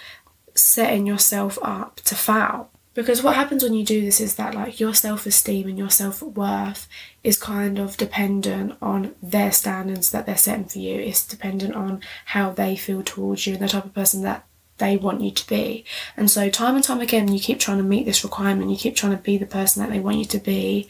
setting 0.55 1.07
yourself 1.07 1.59
up 1.63 1.97
to 2.05 2.15
fail. 2.15 2.71
Because 2.95 3.23
what 3.23 3.37
happens 3.37 3.63
when 3.63 3.75
you 3.75 3.85
do 3.85 4.01
this 4.01 4.21
is 4.21 4.37
that 4.37 4.55
like 4.55 4.81
your 4.81 4.95
self-esteem 4.95 5.69
and 5.69 5.77
your 5.77 5.91
self-worth 5.91 6.89
is 7.23 7.37
kind 7.37 7.79
of 7.79 7.99
dependent 7.99 8.75
on 8.81 9.15
their 9.23 9.53
standards 9.53 10.11
that 10.13 10.25
they're 10.25 10.37
setting 10.37 10.65
for 10.65 10.79
you. 10.79 10.99
It's 10.99 11.27
dependent 11.27 11.75
on 11.75 12.01
how 12.27 12.53
they 12.53 12.75
feel 12.75 13.03
towards 13.03 13.47
you 13.47 13.53
and 13.53 13.63
the 13.63 13.69
type 13.69 13.85
of 13.85 13.93
person 13.93 14.23
that 14.23 14.47
they 14.79 14.97
want 14.97 15.21
you 15.21 15.31
to 15.31 15.47
be. 15.47 15.85
And 16.17 16.31
so 16.31 16.49
time 16.49 16.75
and 16.75 16.85
time 16.85 17.01
again 17.01 17.33
you 17.33 17.39
keep 17.39 17.61
trying 17.61 17.79
to 17.79 17.85
meet 17.85 18.07
this 18.07 18.25
requirement, 18.25 18.71
you 18.71 18.79
keep 18.79 18.97
trying 18.97 19.17
to 19.17 19.23
be 19.23 19.37
the 19.37 19.45
person 19.45 19.83
that 19.83 19.91
they 19.91 20.01
want 20.01 20.17
you 20.17 20.25
to 20.25 20.39
be. 20.39 20.89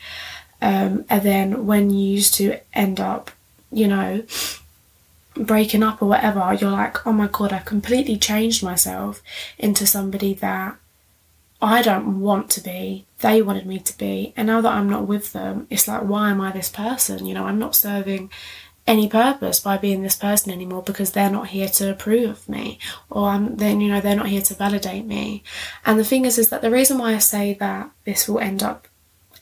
Um, 0.62 1.04
and 1.10 1.22
then 1.22 1.66
when 1.66 1.90
you 1.90 2.08
used 2.08 2.34
to 2.34 2.60
end 2.72 3.00
up, 3.00 3.32
you 3.72 3.88
know, 3.88 4.22
breaking 5.36 5.82
up 5.82 6.02
or 6.02 6.08
whatever, 6.08 6.56
you're 6.60 6.70
like, 6.70 7.06
oh 7.06 7.12
my 7.12 7.28
god, 7.28 7.52
I've 7.52 7.64
completely 7.64 8.16
changed 8.16 8.62
myself 8.62 9.22
into 9.58 9.86
somebody 9.86 10.34
that 10.34 10.76
I 11.60 11.82
don't 11.82 12.20
want 12.20 12.50
to 12.50 12.60
be. 12.60 13.06
They 13.20 13.40
wanted 13.40 13.66
me 13.66 13.78
to 13.78 13.96
be. 13.96 14.34
And 14.36 14.46
now 14.46 14.60
that 14.60 14.72
I'm 14.72 14.90
not 14.90 15.06
with 15.06 15.32
them, 15.32 15.66
it's 15.70 15.88
like, 15.88 16.02
why 16.02 16.31
am 16.31 16.40
I 16.40 16.52
this 16.52 16.69
person? 16.69 17.26
You 17.26 17.34
know, 17.34 17.46
I'm 17.46 17.58
not 17.58 17.74
serving 17.74 18.31
any 18.86 19.08
purpose 19.08 19.58
by 19.58 19.76
being 19.76 20.02
this 20.02 20.16
person 20.16 20.52
anymore 20.52 20.82
because 20.82 21.12
they're 21.12 21.31
not 21.31 21.48
here 21.48 21.69
to 21.69 21.90
approve 21.90 22.31
of 22.31 22.48
me 22.48 22.78
or 23.10 23.28
I'm 23.28 23.56
then 23.56 23.81
you 23.81 23.90
know 23.90 24.00
they're 24.00 24.14
not 24.14 24.28
here 24.28 24.43
to 24.43 24.55
validate 24.55 25.05
me 25.05 25.43
and 25.84 25.98
the 25.98 26.05
thing 26.05 26.24
is 26.24 26.38
is 26.38 26.50
that 26.50 26.62
the 26.62 26.70
reason 26.70 26.98
why 26.98 27.14
I 27.14 27.19
say 27.19 27.55
that 27.55 27.90
this 28.05 28.28
will 28.28 28.38
end 28.38 28.62
up 28.62 28.86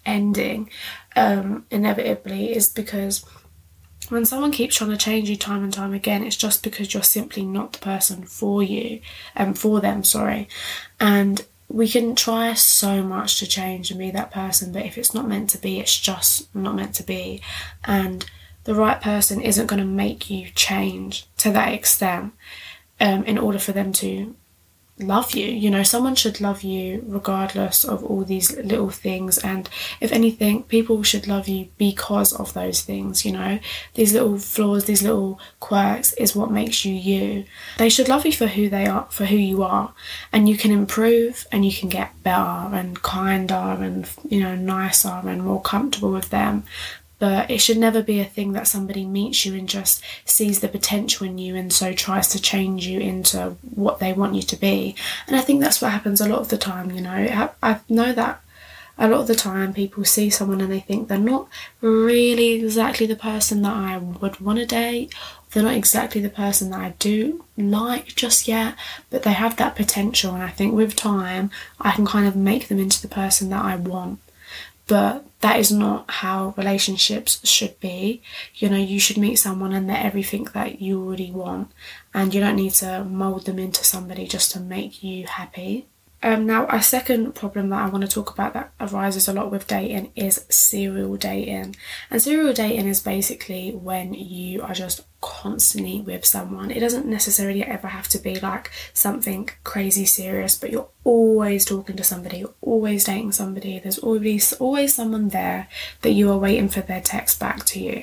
ending 0.07 0.71
um, 1.15 1.67
inevitably 1.71 2.55
is 2.57 2.69
because 2.69 3.25
when 4.09 4.25
someone 4.25 4.53
keeps 4.53 4.77
trying 4.77 4.91
to 4.91 4.97
change 4.97 5.31
you 5.31 5.37
time 5.37 5.65
and 5.65 5.73
time 5.73 5.95
again, 5.95 6.23
it's 6.23 6.37
just 6.37 6.63
because 6.63 6.93
you're 6.93 7.03
simply 7.03 7.45
not 7.45 7.73
the 7.73 7.79
person 7.79 8.25
for 8.25 8.63
you 8.63 9.01
and 9.35 9.49
um, 9.49 9.55
for 9.55 9.81
them, 9.81 10.05
sorry. 10.05 10.49
And 11.01 11.45
we 11.69 11.89
can 11.89 12.15
try 12.15 12.53
so 12.55 13.03
much 13.03 13.39
to 13.39 13.47
change 13.47 13.91
and 13.91 13.99
be 13.99 14.11
that 14.11 14.31
person, 14.31 14.73
but 14.73 14.85
if 14.85 14.99
it's 14.99 15.15
not 15.15 15.29
meant 15.29 15.51
to 15.51 15.59
be, 15.59 15.81
it's 15.81 15.99
just 15.99 16.55
not 16.55 16.77
meant 16.77 16.95
to 16.97 17.03
be. 17.03 17.41
And 17.85 18.25
the 18.65 18.75
right 18.75 19.01
person 19.01 19.41
isn't 19.41 19.67
going 19.67 19.81
to 19.81 19.87
make 19.87 20.31
you 20.31 20.51
change 20.51 21.27
to 21.39 21.51
that 21.53 21.73
extent 21.73 22.35
um, 23.01 23.25
in 23.25 23.39
order 23.39 23.59
for 23.59 23.73
them 23.73 23.93
to 23.95 24.35
love 24.99 25.33
you. 25.33 25.47
You 25.47 25.71
know, 25.71 25.83
someone 25.83 26.15
should 26.15 26.41
love 26.41 26.63
you 26.63 27.05
regardless 27.07 27.85
of 27.85 28.05
all 28.05 28.25
these 28.25 28.57
little 28.57 28.91
things. 28.91 29.39
And 29.39 29.69
if 30.01 30.13
anything, 30.13 30.63
people 30.65 31.03
should 31.03 31.27
love 31.27 31.49
you 31.49 31.69
because 31.79 32.33
of 32.33 32.55
those 32.55 32.83
things. 32.83 33.25
You 33.25 33.33
know, 33.33 33.59
these 33.95 34.13
little 34.13 34.39
flaws, 34.39 34.85
these 34.85 35.03
little 35.03 35.41
quirks 35.61 36.13
is 36.15 36.37
what 36.37 36.51
makes 36.51 36.85
you 36.85 36.95
you. 36.95 37.45
They 37.79 37.89
should 37.89 38.09
love 38.09 38.25
you 38.25 38.33
for 38.33 38.47
who 38.47 38.69
they 38.69 38.87
are, 38.87 39.07
for 39.11 39.25
who 39.25 39.37
you 39.37 39.63
are. 39.63 39.95
And 40.33 40.49
you 40.49 40.57
can 40.57 40.71
improve 40.71 41.47
and 41.51 41.65
you 41.65 41.73
can 41.73 41.89
get 41.89 42.23
better 42.23 42.75
and 42.75 43.03
kinder 43.03 43.55
and, 43.55 44.09
you 44.29 44.41
know, 44.41 44.55
nicer 44.55 45.23
and 45.25 45.43
more 45.43 45.61
comfortable 45.61 46.13
with 46.13 46.31
them 46.31 46.65
but 47.25 47.51
it 47.51 47.57
should 47.57 47.79
never 47.79 48.03
be 48.03 48.21
a 48.21 48.25
thing 48.27 48.53
that 48.53 48.69
somebody 48.69 49.07
meets 49.07 49.47
you 49.47 49.55
and 49.55 49.67
just 49.67 50.05
sees 50.27 50.61
the 50.61 50.69
potential 50.69 51.27
in 51.27 51.39
you 51.39 51.57
and 51.57 51.73
so 51.73 51.95
tries 51.95 52.29
to 52.29 52.39
change 52.39 52.87
you 52.87 53.01
into 53.01 53.57
what 53.63 53.99
they 53.99 54.13
want 54.13 54.35
you 54.35 54.43
to 54.43 54.57
be. 54.57 54.95
And 55.27 55.35
I 55.35 55.41
think 55.41 55.63
that's 55.63 55.81
what 55.81 55.91
happens 55.91 56.21
a 56.21 56.29
lot 56.29 56.41
of 56.41 56.51
the 56.51 56.59
time, 56.59 56.91
you 56.91 57.01
know. 57.01 57.11
I, 57.11 57.49
I 57.63 57.81
know 57.89 58.13
that 58.13 58.43
a 58.99 59.09
lot 59.09 59.23
of 59.23 59.27
the 59.27 59.35
time 59.35 59.73
people 59.73 60.05
see 60.05 60.29
someone 60.29 60.61
and 60.61 60.71
they 60.71 60.81
think 60.81 61.09
they're 61.09 61.17
not 61.17 61.49
really 61.81 62.53
exactly 62.53 63.07
the 63.07 63.17
person 63.17 63.63
that 63.63 63.75
I 63.75 63.97
would 63.97 64.39
want 64.41 64.59
to 64.59 64.67
date. 64.67 65.15
They're 65.51 65.63
not 65.63 65.77
exactly 65.77 66.21
the 66.21 66.29
person 66.29 66.69
that 66.73 66.81
I 66.81 66.91
do 66.99 67.43
like 67.57 68.09
just 68.17 68.47
yet, 68.47 68.75
but 69.09 69.23
they 69.23 69.33
have 69.33 69.57
that 69.57 69.77
potential. 69.77 70.35
And 70.35 70.43
I 70.43 70.51
think 70.51 70.75
with 70.75 70.95
time, 70.95 71.51
I 71.81 71.93
can 71.93 72.05
kind 72.05 72.27
of 72.27 72.37
make 72.37 72.69
them 72.69 72.79
into 72.79 73.01
the 73.01 73.09
person 73.09 73.49
that 73.49 73.65
I 73.65 73.77
want. 73.77 74.21
But 74.87 75.25
that 75.41 75.59
is 75.59 75.73
not 75.73 76.11
how 76.11 76.55
relationships 76.57 77.47
should 77.49 77.81
be. 77.81 78.23
You 78.55 78.69
know, 78.69 78.77
you 78.77 79.01
should 79.01 79.17
meet 79.17 79.37
someone 79.37 79.73
and 79.73 79.89
they're 79.89 79.97
everything 79.97 80.45
that 80.55 80.81
you 80.81 81.03
already 81.03 81.31
want, 81.31 81.71
and 82.13 82.35
you 82.35 82.41
don't 82.41 82.57
need 82.57 82.73
to 82.75 83.05
mold 83.05 83.47
them 83.47 83.59
into 83.59 83.85
somebody 83.85 84.27
just 84.27 84.53
to 84.53 84.61
make 84.61 85.03
you 85.03 85.27
happy. 85.27 85.87
Um, 86.23 86.47
now, 86.47 86.67
a 86.71 86.83
second 86.83 87.35
problem 87.35 87.69
that 87.69 87.83
I 87.83 87.91
want 87.91 88.03
to 88.03 88.09
talk 88.09 88.31
about 88.31 88.55
that 88.55 88.73
arises 88.81 89.29
a 89.29 89.35
lot 89.35 89.51
with 89.51 89.67
dating 89.67 90.11
is 90.17 90.47
serial 90.49 91.17
dating. 91.17 91.77
And 92.11 92.23
serial 92.23 92.55
dating 92.55 92.87
is 92.87 93.01
basically 93.01 93.73
when 93.73 94.15
you 94.15 94.63
are 94.63 94.73
just 94.73 95.03
constantly 95.25 96.03
with 96.03 96.27
someone. 96.27 96.71
It 96.71 96.81
doesn't 96.81 97.07
necessarily 97.07 97.65
ever 97.65 97.89
have 97.89 98.09
to 98.09 98.19
be 98.19 98.39
like 98.39 98.71
something 98.93 99.49
crazy 99.65 100.05
serious, 100.05 100.55
but 100.55 100.71
you're 100.71 100.89
always 101.03 101.65
talking 101.65 101.97
to 101.97 102.05
somebody, 102.05 102.41
you're 102.41 102.55
always 102.61 103.05
dating 103.05 103.33
somebody. 103.33 103.79
There's 103.79 103.99
always 103.99 104.53
always 104.55 104.95
someone 104.95 105.31
there 105.31 105.69
that 106.03 106.11
you 106.11 106.31
are 106.31 106.37
waiting 106.37 106.69
for 106.69 106.83
their 106.83 107.01
text 107.01 107.41
back 107.41 107.65
to 107.67 107.81
you. 107.81 108.03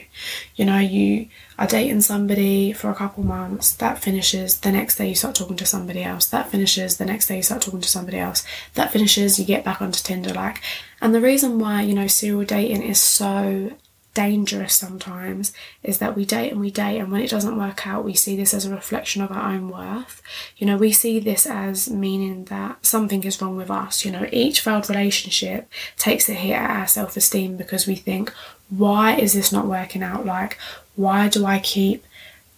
You 0.55 0.65
know, 0.65 0.79
you 0.79 1.27
are 1.59 1.67
dating 1.67 2.01
somebody 2.01 2.73
for 2.73 2.89
a 2.89 2.95
couple 2.95 3.23
months, 3.23 3.71
that 3.73 3.99
finishes, 3.99 4.59
the 4.59 4.71
next 4.71 4.95
day 4.95 5.09
you 5.09 5.15
start 5.15 5.35
talking 5.35 5.57
to 5.57 5.65
somebody 5.67 6.03
else, 6.03 6.25
that 6.29 6.49
finishes, 6.49 6.97
the 6.97 7.05
next 7.05 7.27
day 7.27 7.37
you 7.37 7.43
start 7.43 7.61
talking 7.61 7.81
to 7.81 7.87
somebody 7.87 8.17
else, 8.17 8.43
that 8.73 8.91
finishes, 8.91 9.37
you 9.37 9.45
get 9.45 9.63
back 9.63 9.79
onto 9.79 10.01
Tinder 10.01 10.33
like 10.33 10.59
and 11.01 11.15
the 11.15 11.21
reason 11.21 11.57
why, 11.57 11.81
you 11.81 11.95
know, 11.95 12.07
serial 12.07 12.45
dating 12.45 12.83
is 12.83 13.01
so 13.01 13.71
dangerous 14.13 14.73
sometimes 14.73 15.53
is 15.83 15.99
that 15.99 16.15
we 16.15 16.25
date 16.25 16.51
and 16.51 16.59
we 16.59 16.69
date 16.69 16.99
and 16.99 17.11
when 17.11 17.21
it 17.21 17.29
doesn't 17.29 17.57
work 17.57 17.87
out 17.87 18.03
we 18.03 18.13
see 18.13 18.35
this 18.35 18.53
as 18.53 18.65
a 18.65 18.75
reflection 18.75 19.21
of 19.21 19.31
our 19.31 19.53
own 19.53 19.69
worth. 19.69 20.21
You 20.57 20.67
know 20.67 20.77
we 20.77 20.91
see 20.91 21.19
this 21.19 21.45
as 21.45 21.89
meaning 21.89 22.45
that 22.45 22.85
something 22.85 23.23
is 23.23 23.41
wrong 23.41 23.55
with 23.55 23.71
us. 23.71 24.05
You 24.05 24.11
know 24.11 24.27
each 24.31 24.61
failed 24.61 24.89
relationship 24.89 25.69
takes 25.97 26.27
a 26.29 26.33
hit 26.33 26.53
at 26.53 26.69
our 26.69 26.87
self-esteem 26.87 27.57
because 27.57 27.87
we 27.87 27.95
think 27.95 28.31
why 28.69 29.15
is 29.15 29.33
this 29.33 29.51
not 29.51 29.67
working 29.67 30.03
out? 30.03 30.25
Like 30.25 30.57
why 30.95 31.29
do 31.29 31.45
i 31.45 31.57
keep 31.57 32.05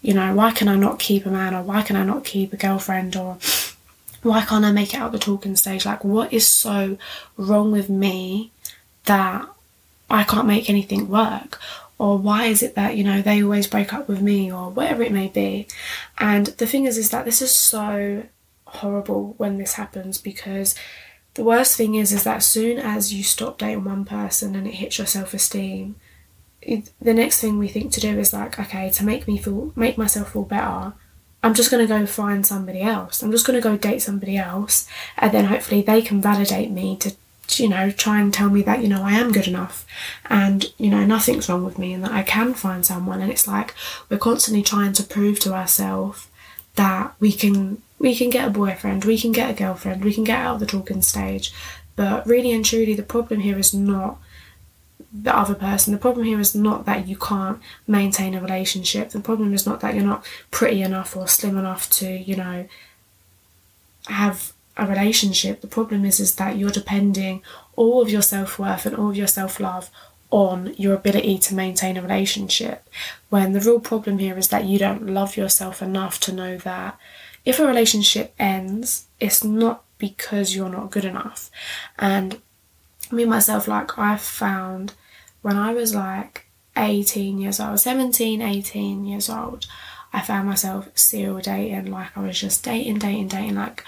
you 0.01 0.13
know 0.13 0.33
why 0.33 0.51
can 0.51 0.67
i 0.67 0.75
not 0.75 1.00
keep 1.00 1.25
a 1.25 1.29
man 1.29 1.53
or 1.53 1.62
why 1.62 1.81
can 1.83 1.95
i 1.95 2.03
not 2.03 2.25
keep 2.25 2.51
a 2.51 2.57
girlfriend 2.57 3.15
or 3.15 3.38
why 4.24 4.41
can't 4.41 4.65
i 4.65 4.72
make 4.72 4.93
it 4.93 4.98
out 4.98 5.12
the 5.12 5.19
talking 5.19 5.55
stage? 5.55 5.86
Like 5.86 6.03
what 6.03 6.33
is 6.33 6.48
so 6.48 6.98
wrong 7.38 7.72
with 7.72 7.89
me 7.89 8.51
that 9.05 9.48
I 10.10 10.24
can't 10.24 10.48
make 10.48 10.69
anything 10.69 11.10
work 11.10 11.60
or 11.98 12.17
why 12.17 12.45
is 12.45 12.62
it 12.62 12.75
that 12.75 12.98
you 12.98 13.03
know 13.03 13.22
they 13.22 13.41
always 13.41 13.67
break 13.67 13.93
up 13.93 14.07
with 14.07 14.22
me 14.22 14.51
or 14.51 14.69
whatever 14.69 15.03
it 15.03 15.12
may 15.12 15.27
be 15.27 15.67
and 16.17 16.48
the 16.48 16.67
thing 16.67 16.86
is 16.86 16.98
is 16.98 17.10
that 17.12 17.25
this 17.25 17.41
is 17.41 17.53
so 17.53 18.24
horrible 18.65 19.36
when 19.38 19.57
this 19.57 19.74
happens 19.74 20.17
because 20.17 20.75
the 21.36 21.43
worst 21.43 21.75
thing 21.75 21.95
is 21.95 22.12
is 22.12 22.24
that 22.24 22.38
as 22.38 22.48
soon 22.48 22.77
as 22.77 23.13
you 23.13 23.24
stop 23.24 23.57
dating 23.57 23.83
one 23.83 24.05
person 24.05 24.55
and 24.55 24.67
it 24.67 24.75
hits 24.75 24.98
your 24.98 25.07
self-esteem 25.07 25.95
the 26.62 27.13
next 27.13 27.39
thing 27.39 27.57
we 27.57 27.67
think 27.67 27.91
to 27.91 28.00
do 28.00 28.17
is 28.17 28.33
like 28.33 28.60
okay 28.60 28.89
to 28.89 29.05
make 29.05 29.27
me 29.27 29.38
feel 29.38 29.72
make 29.75 29.98
myself 29.98 30.33
feel 30.33 30.43
better 30.43 30.93
I'm 31.45 31.53
just 31.53 31.69
going 31.69 31.86
to 31.86 31.93
go 31.93 32.05
find 32.05 32.45
somebody 32.45 32.79
else. 32.79 33.22
I'm 33.22 33.31
just 33.31 33.45
going 33.45 33.62
to 33.62 33.69
go 33.69 33.75
date 33.75 34.01
somebody 34.01 34.38
else, 34.38 34.88
and 35.17 35.33
then 35.33 35.43
hopefully 35.43 35.81
they 35.81 36.01
can 36.01 36.22
validate 36.22 36.72
me 36.72 36.95
to 37.00 37.13
you 37.60 37.69
know, 37.69 37.91
try 37.91 38.19
and 38.19 38.33
tell 38.33 38.50
me 38.50 38.62
that, 38.63 38.81
you 38.81 38.88
know, 38.88 39.03
I 39.03 39.13
am 39.13 39.31
good 39.31 39.48
enough 39.48 39.86
and, 40.25 40.65
you 40.77 40.89
know, 40.89 41.05
nothing's 41.05 41.50
wrong 41.50 41.63
with 41.63 41.77
me 41.77 41.93
and 41.93 42.03
that 42.03 42.12
I 42.12 42.24
can 42.24 42.53
find 42.53 42.86
someone. 42.86 43.22
And 43.22 43.31
it's 43.31 43.48
like 43.48 43.74
we're 44.10 44.17
constantly 44.17 44.63
trying 44.63 44.93
to 44.93 45.03
prove 45.03 45.39
to 45.41 45.53
ourselves 45.53 46.27
that 46.75 47.13
we 47.19 47.31
can 47.31 47.81
we 48.00 48.15
can 48.15 48.29
get 48.29 48.48
a 48.48 48.51
boyfriend, 48.51 49.05
we 49.05 49.17
can 49.17 49.31
get 49.31 49.50
a 49.50 49.53
girlfriend, 49.53 50.03
we 50.03 50.13
can 50.13 50.24
get 50.24 50.39
out 50.39 50.55
of 50.55 50.60
the 50.60 50.65
talking 50.65 51.01
stage. 51.01 51.53
But 51.95 52.25
really 52.25 52.51
and 52.51 52.65
truly 52.65 52.95
the 52.95 53.03
problem 53.03 53.41
here 53.41 53.57
is 53.57 53.74
not 53.74 54.17
the 55.13 55.36
other 55.36 55.53
person. 55.53 55.93
The 55.93 56.00
problem 56.00 56.25
here 56.25 56.39
is 56.39 56.55
not 56.55 56.86
that 56.86 57.07
you 57.07 57.15
can't 57.15 57.60
maintain 57.88 58.33
a 58.33 58.41
relationship. 58.41 59.10
The 59.10 59.19
problem 59.19 59.53
is 59.53 59.65
not 59.65 59.79
that 59.81 59.93
you're 59.93 60.03
not 60.03 60.25
pretty 60.50 60.81
enough 60.81 61.15
or 61.15 61.27
slim 61.27 61.57
enough 61.57 61.89
to, 61.91 62.10
you 62.10 62.36
know, 62.36 62.67
have 64.07 64.52
a 64.75 64.87
relationship, 64.87 65.61
the 65.61 65.67
problem 65.67 66.05
is 66.05 66.19
is 66.19 66.35
that 66.35 66.57
you're 66.57 66.71
depending 66.71 67.41
all 67.75 68.01
of 68.01 68.09
your 68.09 68.21
self-worth 68.21 68.85
and 68.85 68.95
all 68.95 69.09
of 69.09 69.17
your 69.17 69.27
self-love 69.27 69.89
on 70.31 70.73
your 70.77 70.95
ability 70.95 71.37
to 71.37 71.53
maintain 71.53 71.95
a 71.95 72.01
relationship. 72.01 72.89
When 73.29 73.53
the 73.53 73.59
real 73.59 73.79
problem 73.79 74.17
here 74.17 74.37
is 74.37 74.47
that 74.47 74.65
you 74.65 74.79
don't 74.79 75.07
love 75.07 75.37
yourself 75.37 75.81
enough 75.81 76.19
to 76.21 76.31
know 76.31 76.57
that 76.57 76.97
if 77.45 77.59
a 77.59 77.67
relationship 77.67 78.33
ends, 78.39 79.05
it's 79.19 79.43
not 79.43 79.83
because 79.99 80.55
you're 80.55 80.69
not 80.69 80.89
good 80.89 81.05
enough. 81.05 81.51
And 81.99 82.41
me 83.11 83.25
myself, 83.25 83.67
like 83.67 83.97
I 83.97 84.17
found 84.17 84.93
when 85.43 85.55
I 85.55 85.73
was 85.73 85.93
like 85.93 86.47
18 86.75 87.37
years 87.37 87.59
old, 87.59 87.79
17, 87.79 88.41
18 88.41 89.05
years 89.05 89.29
old, 89.29 89.67
I 90.11 90.21
found 90.21 90.47
myself 90.47 90.89
serial 90.95 91.39
dating. 91.39 91.91
Like 91.91 92.17
I 92.17 92.21
was 92.21 92.39
just 92.39 92.63
dating, 92.63 92.99
dating, 92.99 93.27
dating. 93.27 93.55
Like 93.55 93.83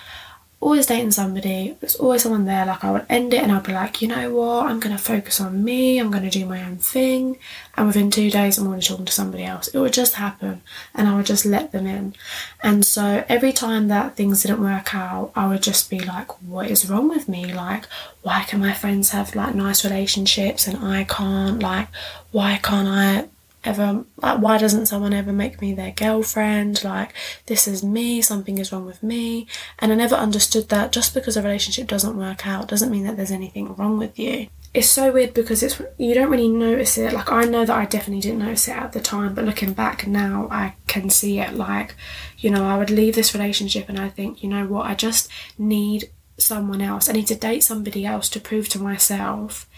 always 0.65 0.88
dating 0.88 1.12
somebody, 1.12 1.77
there's 1.79 1.95
always 1.98 2.24
someone 2.24 2.45
there. 2.45 2.65
Like 2.65 2.84
I 2.84 2.89
would 2.89 3.05
end 3.07 3.36
it 3.36 3.43
and 3.43 3.51
I'd 3.51 3.62
be 3.62 3.72
like, 3.72 4.01
you 4.01 4.07
know 4.07 4.34
what, 4.34 4.65
I'm 4.65 4.79
gonna 4.79 4.98
focus 4.98 5.39
on 5.39 5.63
me, 5.63 6.00
I'm 6.00 6.10
gonna 6.10 6.31
do 6.31 6.43
my 6.48 6.63
own 6.65 6.77
thing, 6.77 7.38
and 7.77 7.86
within 7.86 8.10
two 8.10 8.31
days 8.31 8.57
I'm 8.57 8.65
already 8.65 8.81
talking 8.81 9.05
to 9.05 9.12
somebody 9.12 9.43
else. 9.43 9.67
It 9.67 9.77
would 9.77 9.93
just 9.93 10.15
happen 10.15 10.63
and 10.95 11.07
I 11.07 11.15
would 11.15 11.27
just 11.27 11.45
let 11.45 11.72
them 11.72 11.86
in. 11.86 12.15
And 12.63 12.84
so 12.84 13.24
every 13.29 13.53
time 13.53 13.89
that 13.89 14.15
things 14.15 14.41
didn't 14.41 14.60
work 14.63 14.95
out, 14.95 15.31
I 15.36 15.48
would 15.48 15.62
just 15.62 15.88
be 15.88 16.00
like, 16.00 16.41
what 16.41 16.72
is 16.72 16.89
wrong 16.89 17.10
with 17.10 17.29
me? 17.29 17.53
Like, 17.53 17.86
why 18.24 18.41
can 18.41 18.60
my 18.60 18.74
friends 18.74 19.12
have 19.12 19.36
like 19.36 19.53
nice 19.53 19.86
relationships 19.86 20.67
and 20.67 20.84
I 20.84 21.03
can't? 21.03 21.62
Like, 21.62 21.89
why 22.31 22.60
can't 22.63 22.88
I 22.88 23.27
ever 23.65 24.05
like 24.17 24.39
why 24.39 24.57
doesn't 24.57 24.86
someone 24.86 25.13
ever 25.13 25.34
make 25.34 25.62
me 25.62 25.74
their 25.74 25.91
girlfriend? 25.91 26.84
Like 26.84 27.13
this 27.45 27.67
is 27.67 27.84
me 27.84 28.22
something 28.22 28.57
is 28.57 28.72
wrong 28.72 28.86
with 28.86 29.03
me. 29.03 29.48
And 29.79 29.91
i 29.91 29.95
never 29.95 30.15
understood 30.15 30.69
that 30.69 30.91
just 30.91 31.13
because 31.13 31.38
a 31.38 31.41
relationship 31.41 31.88
doesn't 31.88 32.17
work 32.17 32.45
out 32.48 32.67
doesn't 32.67 32.91
mean 32.91 33.05
that 33.05 33.17
there's 33.17 33.31
anything 33.31 33.75
wrong 33.75 33.98
with 33.98 34.17
you. 34.17 34.48
It's 34.74 34.89
so 34.89 35.12
weird 35.12 35.34
because 35.34 35.63
it's 35.63 35.81
you 35.98 36.13
don't 36.13 36.31
really 36.31 36.50
notice 36.50 36.98
it. 36.98 37.13
Like 37.13 37.31
i 37.31 37.43
know 37.45 37.65
that 37.65 37.77
i 37.77 37.86
definitely 37.86 38.22
didn't 38.22 38.39
notice 38.39 38.67
it 38.67 38.77
at 38.77 38.93
the 38.93 39.01
time 39.01 39.34
but 39.34 39.45
looking 39.45 39.74
back 39.74 40.07
now 40.07 40.48
i 40.51 40.75
can 40.88 41.10
see 41.10 41.39
it. 41.39 41.53
Like 41.53 41.95
you 42.38 42.50
know 42.50 42.65
i 42.65 42.77
would 42.77 42.89
leave 42.89 43.15
this 43.15 43.34
relationship 43.34 43.89
and 43.89 44.00
i 44.00 44.10
think 44.10 44.43
you 44.43 44.50
know 44.50 44.65
what 44.65 44.86
i 44.86 44.95
just 44.95 45.29
need 45.57 46.10
someone 46.38 46.81
else. 46.81 47.10
I 47.10 47.13
need 47.13 47.27
to 47.27 47.36
date 47.36 47.63
somebody 47.63 48.05
else 48.05 48.29
to 48.29 48.39
prove 48.39 48.67
to 48.69 48.79
myself 48.79 49.69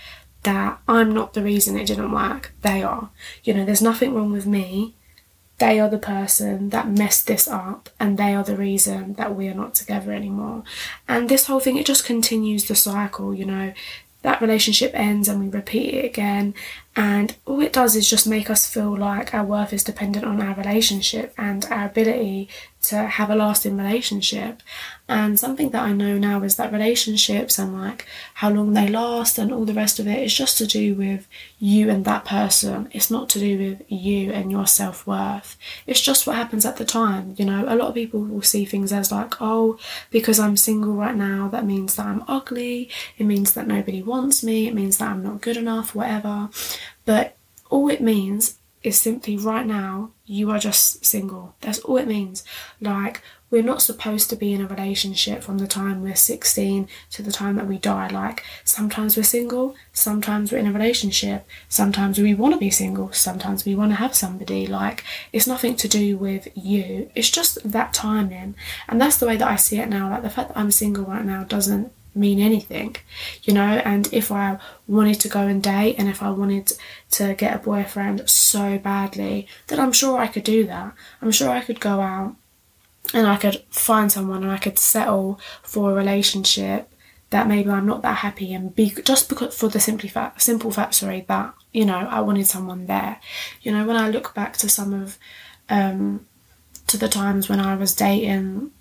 that 0.48 0.80
I'm 0.88 1.13
not 1.13 1.34
the 1.34 1.44
reason 1.44 1.77
it 1.77 1.88
didn't 1.88 2.13
work. 2.13 2.54
They 2.62 2.82
are. 2.82 3.10
You 3.44 3.54
know, 3.54 3.66
there's 3.66 3.82
nothing 3.82 4.13
wrong 4.13 4.32
with 4.32 4.46
me. 4.46 4.96
They 5.58 5.77
are 5.77 5.89
the 5.89 5.98
person 5.98 6.70
that 6.70 6.88
messed 6.88 7.27
this 7.27 7.50
up, 7.50 7.89
and 8.00 8.18
they 8.18 8.34
are 8.34 8.46
the 8.46 8.56
reason 8.56 9.16
that 9.16 9.36
we 9.36 9.50
are 9.50 9.54
not 9.54 9.75
together 9.75 10.13
anymore. 10.13 10.63
And 11.06 11.27
this 11.27 11.48
whole 11.48 11.60
thing, 11.60 11.75
it 11.75 11.86
just 11.86 12.06
continues 12.06 12.66
the 12.66 12.75
cycle, 12.75 13.34
you 13.36 13.44
know. 13.44 13.74
That 14.22 14.42
relationship 14.42 14.92
ends 14.94 15.27
and 15.27 15.39
we 15.39 15.50
repeat 15.50 15.94
it 15.94 16.06
again, 16.06 16.54
and 16.98 17.36
all 17.46 17.62
it 17.62 17.74
does 17.74 17.96
is 17.96 18.10
just 18.10 18.25
make 18.25 18.50
us 18.50 18.68
feel 18.68 18.98
like 18.98 19.32
our 19.32 19.46
worth 19.46 19.72
is 19.72 19.84
dependent 19.84 20.25
on 20.25 20.42
our 20.42 20.56
relationship 20.56 21.32
and 21.38 21.63
our 21.66 21.86
ability 21.86 22.50
to 22.82 22.96
have 22.96 23.30
a 23.30 23.36
lasting 23.36 23.77
relationship. 23.77 24.62
And 25.10 25.39
something 25.39 25.70
that 25.70 25.84
I 25.84 25.94
know 25.94 26.18
now 26.18 26.44
is 26.44 26.58
that 26.58 26.72
relationships 26.72 27.58
and 27.58 27.74
like 27.80 28.06
how 28.36 28.50
long 28.50 28.74
they 28.74 28.88
last 28.88 29.38
and 29.38 29.54
all 29.54 29.63
the 29.66 29.74
rest 29.74 30.00
of 30.00 30.08
it 30.08 30.22
is 30.22 30.34
just 30.34 30.58
to 30.58 30.68
do 30.68 30.96
with 30.96 31.27
you 31.60 31.89
and 31.89 32.04
that 32.06 32.25
person. 32.25 32.89
It's 32.92 33.10
not 33.10 33.30
to 33.30 33.39
do 33.39 33.58
with 33.58 33.92
you 33.92 34.32
and 34.32 34.51
your 34.51 34.68
self 34.68 35.08
worth. 35.08 35.58
It's 35.86 36.01
just 36.01 36.27
what 36.27 36.36
happens 36.36 36.66
at 36.66 36.77
the 36.77 36.86
time. 36.86 37.36
You 37.38 37.46
know, 37.46 37.66
a 37.68 37.75
lot 37.75 37.89
of 37.89 37.96
people 37.96 38.22
will 38.22 38.42
see 38.42 38.66
things 38.66 38.92
as 38.92 39.12
like, 39.12 39.42
oh, 39.42 39.80
because 40.12 40.39
I'm 40.39 40.58
single 40.58 40.94
right 40.94 41.16
now, 41.16 41.48
that 41.50 41.66
means 41.66 41.96
that 41.96 42.06
I'm 42.06 42.24
ugly. 42.27 42.89
It 43.18 43.25
means 43.25 43.54
that 43.54 43.68
nobody 43.68 44.01
wants 44.01 44.44
me. 44.44 44.68
It 44.68 44.74
means 44.74 44.98
that 44.98 45.10
I'm 45.10 45.24
not 45.24 45.42
good 45.42 45.58
enough, 45.58 45.96
whatever. 45.96 46.50
But 47.07 47.37
all 47.69 47.89
it 47.89 48.01
means 48.01 48.57
is 48.83 48.99
simply 48.99 49.37
right 49.37 49.65
now 49.65 50.11
you 50.25 50.51
are 50.51 50.59
just 50.59 51.05
single. 51.05 51.55
That's 51.61 51.79
all 51.79 51.95
it 51.95 52.05
means. 52.07 52.43
Like, 52.81 53.21
we're 53.49 53.63
not 53.63 53.81
supposed 53.81 54.29
to 54.29 54.35
be 54.35 54.51
in 54.51 54.59
a 54.59 54.67
relationship 54.67 55.41
from 55.41 55.59
the 55.59 55.67
time 55.67 56.01
we're 56.01 56.15
16 56.17 56.89
to 57.11 57.21
the 57.21 57.31
time 57.31 57.55
that 57.55 57.65
we 57.65 57.77
die. 57.77 58.09
Like, 58.09 58.43
sometimes 58.65 59.15
we're 59.15 59.23
single, 59.23 59.73
sometimes 59.93 60.51
we're 60.51 60.57
in 60.57 60.67
a 60.67 60.73
relationship, 60.73 61.47
sometimes 61.69 62.19
we 62.19 62.33
want 62.33 62.55
to 62.55 62.59
be 62.59 62.69
single, 62.69 63.13
sometimes 63.13 63.63
we 63.63 63.73
want 63.73 63.91
to 63.91 63.95
have 63.95 64.13
somebody. 64.13 64.67
Like, 64.67 65.05
it's 65.31 65.47
nothing 65.47 65.77
to 65.77 65.87
do 65.87 66.17
with 66.17 66.49
you, 66.55 67.09
it's 67.15 67.31
just 67.31 67.71
that 67.71 67.93
timing. 67.93 68.55
And 68.89 68.99
that's 68.99 69.17
the 69.17 69.27
way 69.27 69.37
that 69.37 69.47
I 69.47 69.55
see 69.55 69.79
it 69.79 69.87
now. 69.87 70.09
Like, 70.09 70.23
the 70.23 70.29
fact 70.29 70.49
that 70.49 70.57
I'm 70.57 70.71
single 70.71 71.05
right 71.05 71.23
now 71.23 71.45
doesn't 71.45 71.93
mean 72.17 72.39
anything, 72.39 72.95
you 73.43 73.53
know. 73.53 73.81
And 73.86 74.12
if 74.13 74.31
I 74.31 74.59
wanted 74.88 75.19
to 75.21 75.29
go 75.29 75.41
and 75.41 75.62
date 75.62 75.95
and 75.97 76.07
if 76.07 76.21
I 76.21 76.31
wanted 76.31 76.71
to 77.12 77.33
get 77.36 77.55
a 77.55 77.59
boyfriend 77.59 78.29
so 78.29 78.77
badly, 78.77 79.47
then 79.67 79.79
I'm 79.79 79.91
sure 79.91 80.17
I 80.17 80.27
could 80.27 80.43
do 80.43 80.65
that. 80.67 80.93
I'm 81.21 81.31
sure 81.31 81.50
I 81.50 81.62
could 81.62 81.79
go 81.79 82.01
out 82.01 82.36
and 83.13 83.27
I 83.27 83.38
could 83.38 83.63
find 83.69 84.12
someone 84.12 84.43
and 84.43 84.51
I 84.51 84.57
could 84.57 84.77
settle 84.77 85.39
for 85.63 85.91
a 85.91 85.95
relationship 85.95 86.91
that 87.29 87.47
maybe 87.47 87.69
I'm 87.69 87.86
not 87.86 88.01
that 88.03 88.17
happy 88.17 88.53
and 88.53 88.74
be 88.74 88.89
just 88.89 89.29
because 89.29 89.57
for 89.57 89.67
the 89.67 89.79
simply 89.79 90.09
fact 90.09 90.41
simple 90.41 90.71
fact 90.71 90.95
sorry 90.95 91.25
that 91.27 91.53
you 91.74 91.86
know 91.86 91.97
I 91.97 92.21
wanted 92.21 92.47
someone 92.47 92.86
there 92.86 93.19
you 93.62 93.71
know 93.71 93.86
when 93.86 93.97
I 93.97 94.09
look 94.09 94.33
back 94.33 94.55
to 94.57 94.69
some 94.69 94.93
of 94.93 95.17
um 95.69 96.25
to 96.88 96.97
the 96.97 97.09
times 97.09 97.50
when 97.50 97.59
I 97.59 97.75
was 97.75 97.93
dating 97.93 98.71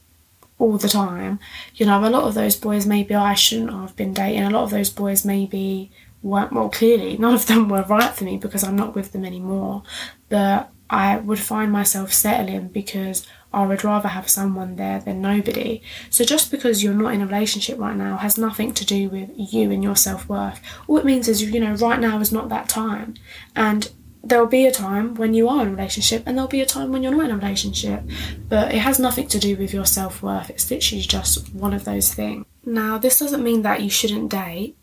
all 0.58 0.78
the 0.78 0.88
time 0.88 1.38
you 1.74 1.84
know 1.86 2.02
a 2.02 2.08
lot 2.10 2.24
of 2.24 2.34
those 2.34 2.56
boys 2.56 2.86
maybe 2.86 3.14
I 3.14 3.34
shouldn't 3.34 3.72
have 3.72 3.96
been 3.96 4.14
dating 4.14 4.42
a 4.42 4.50
lot 4.50 4.64
of 4.64 4.70
those 4.70 4.90
boys 4.90 5.24
maybe 5.24 5.90
weren't 6.22 6.52
well 6.52 6.68
clearly 6.68 7.16
none 7.18 7.34
of 7.34 7.46
them 7.46 7.68
were 7.68 7.82
right 7.82 8.14
for 8.14 8.24
me 8.24 8.36
because 8.36 8.64
I'm 8.64 8.76
not 8.76 8.94
with 8.94 9.12
them 9.12 9.24
anymore 9.24 9.82
but 10.28 10.70
I 10.88 11.16
would 11.16 11.40
find 11.40 11.72
myself 11.72 12.12
settling 12.12 12.68
because 12.68 13.26
I 13.52 13.66
would 13.66 13.82
rather 13.84 14.08
have 14.08 14.28
someone 14.28 14.76
there 14.76 15.00
than 15.00 15.20
nobody. 15.20 15.82
So 16.10 16.24
just 16.24 16.50
because 16.50 16.82
you're 16.82 16.94
not 16.94 17.14
in 17.14 17.22
a 17.22 17.26
relationship 17.26 17.78
right 17.78 17.96
now 17.96 18.18
has 18.18 18.38
nothing 18.38 18.72
to 18.74 18.84
do 18.84 19.08
with 19.08 19.30
you 19.34 19.70
and 19.70 19.82
your 19.82 19.96
self 19.96 20.28
worth. 20.28 20.60
All 20.86 20.98
it 20.98 21.04
means 21.04 21.26
is, 21.26 21.42
you 21.42 21.58
know, 21.60 21.74
right 21.74 21.98
now 21.98 22.20
is 22.20 22.32
not 22.32 22.50
that 22.50 22.68
time. 22.68 23.14
And 23.54 23.90
there'll 24.22 24.46
be 24.46 24.66
a 24.66 24.72
time 24.72 25.14
when 25.14 25.34
you 25.34 25.48
are 25.48 25.62
in 25.62 25.68
a 25.68 25.70
relationship 25.70 26.22
and 26.26 26.36
there'll 26.36 26.48
be 26.48 26.60
a 26.60 26.66
time 26.66 26.92
when 26.92 27.02
you're 27.02 27.14
not 27.14 27.26
in 27.26 27.30
a 27.30 27.36
relationship. 27.36 28.02
But 28.48 28.74
it 28.74 28.78
has 28.78 28.98
nothing 28.98 29.28
to 29.28 29.38
do 29.38 29.56
with 29.56 29.72
your 29.72 29.84
self 29.84 30.22
worth. 30.22 30.50
It's 30.50 30.70
literally 30.70 31.02
just 31.02 31.52
one 31.54 31.72
of 31.72 31.84
those 31.84 32.12
things. 32.12 32.44
Now, 32.64 32.98
this 32.98 33.18
doesn't 33.18 33.44
mean 33.44 33.62
that 33.62 33.82
you 33.82 33.90
shouldn't 33.90 34.30
date. 34.30 34.76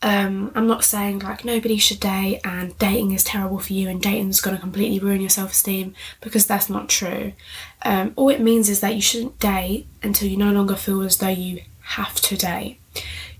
Um, 0.00 0.52
I'm 0.54 0.68
not 0.68 0.84
saying 0.84 1.20
like 1.20 1.44
nobody 1.44 1.76
should 1.76 1.98
date 1.98 2.40
and 2.44 2.78
dating 2.78 3.12
is 3.12 3.24
terrible 3.24 3.58
for 3.58 3.72
you 3.72 3.88
and 3.88 4.00
dating's 4.00 4.40
going 4.40 4.54
to 4.54 4.60
completely 4.60 5.00
ruin 5.00 5.20
your 5.20 5.30
self 5.30 5.52
esteem 5.52 5.94
because 6.20 6.46
that's 6.46 6.70
not 6.70 6.88
true. 6.88 7.32
Um, 7.82 8.12
all 8.14 8.28
it 8.28 8.40
means 8.40 8.68
is 8.68 8.80
that 8.80 8.94
you 8.94 9.02
shouldn't 9.02 9.40
date 9.40 9.86
until 10.02 10.28
you 10.28 10.36
no 10.36 10.52
longer 10.52 10.76
feel 10.76 11.02
as 11.02 11.16
though 11.18 11.28
you 11.28 11.62
have 11.80 12.16
to 12.16 12.36
date. 12.36 12.78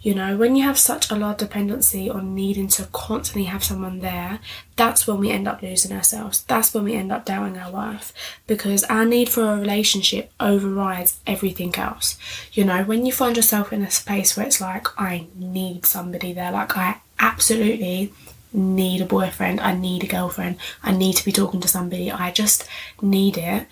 You 0.00 0.14
know, 0.14 0.37
when 0.37 0.55
you 0.55 0.62
have 0.62 0.78
such 0.78 1.11
a 1.11 1.17
large 1.17 1.38
dependency 1.38 2.09
on 2.09 2.35
needing 2.35 2.69
to 2.69 2.87
constantly 2.93 3.45
have 3.45 3.64
someone 3.64 3.99
there, 3.99 4.38
that's 4.76 5.07
when 5.07 5.19
we 5.19 5.31
end 5.31 5.49
up 5.49 5.61
losing 5.61 5.97
ourselves. 5.97 6.45
That's 6.45 6.73
when 6.73 6.85
we 6.85 6.95
end 6.95 7.11
up 7.11 7.25
doubting 7.25 7.59
our 7.59 7.73
worth. 7.73 8.12
Because 8.47 8.85
our 8.85 9.05
need 9.05 9.28
for 9.28 9.43
a 9.43 9.59
relationship 9.59 10.31
overrides 10.38 11.19
everything 11.26 11.75
else. 11.75 12.17
You 12.52 12.64
know, 12.64 12.85
when 12.85 13.07
you 13.07 13.12
find 13.12 13.37
yourself 13.37 13.73
in 13.73 13.83
a 13.83 13.90
space 13.90 14.37
where 14.37 14.47
it's 14.47 14.61
like, 14.61 14.87
I 15.00 15.26
need 15.35 15.85
somebody 15.85 16.33
there, 16.33 16.52
like, 16.52 16.76
I 16.76 17.00
absolutely 17.19 18.12
need 18.52 19.00
a 19.00 19.07
boyfriend, 19.07 19.61
I 19.61 19.75
need 19.75 20.05
a 20.05 20.07
girlfriend, 20.07 20.57
I 20.83 20.93
need 20.93 21.17
to 21.17 21.25
be 21.25 21.33
talking 21.33 21.61
to 21.61 21.69
somebody, 21.69 22.11
I 22.11 22.31
just 22.31 22.67
need 23.02 23.37
it 23.37 23.67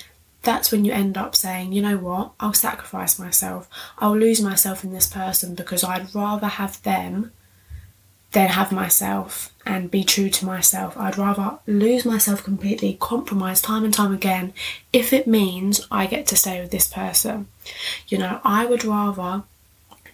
that's 0.47 0.73
when 0.73 0.85
you 0.87 0.93
end 0.93 1.19
up 1.19 1.37
saying, 1.37 1.73
you 1.73 1.83
know 1.83 1.99
what, 1.99 2.33
I'll 2.41 2.55
sacrifice 2.55 3.19
myself. 3.19 3.69
I'll 3.99 4.17
lose 4.17 4.41
myself 4.41 4.85
in 4.85 4.93
this 4.93 5.09
person 5.09 5.55
because 5.55 5.85
I'd 5.85 6.15
rather 6.15 6.47
have 6.47 6.81
them 6.83 7.33
than 8.33 8.49
have 8.49 8.71
myself 8.71 9.53
and 9.65 9.91
be 9.91 10.05
true 10.05 10.31
to 10.31 10.45
myself. 10.45 10.97
I'd 10.97 11.19
rather 11.19 11.59
lose 11.67 12.05
myself 12.05 12.45
completely, 12.45 12.97
compromise 13.01 13.61
time 13.61 13.85
and 13.85 13.93
time 13.93 14.15
again, 14.15 14.53
if 14.93 15.13
it 15.13 15.27
means 15.27 15.87
I 15.91 16.07
get 16.07 16.27
to 16.27 16.37
stay 16.37 16.61
with 16.61 16.71
this 16.71 16.89
person. 16.89 17.49
You 18.09 18.19
know, 18.19 18.41
I 18.45 18.67
would 18.67 18.85
rather 18.85 19.43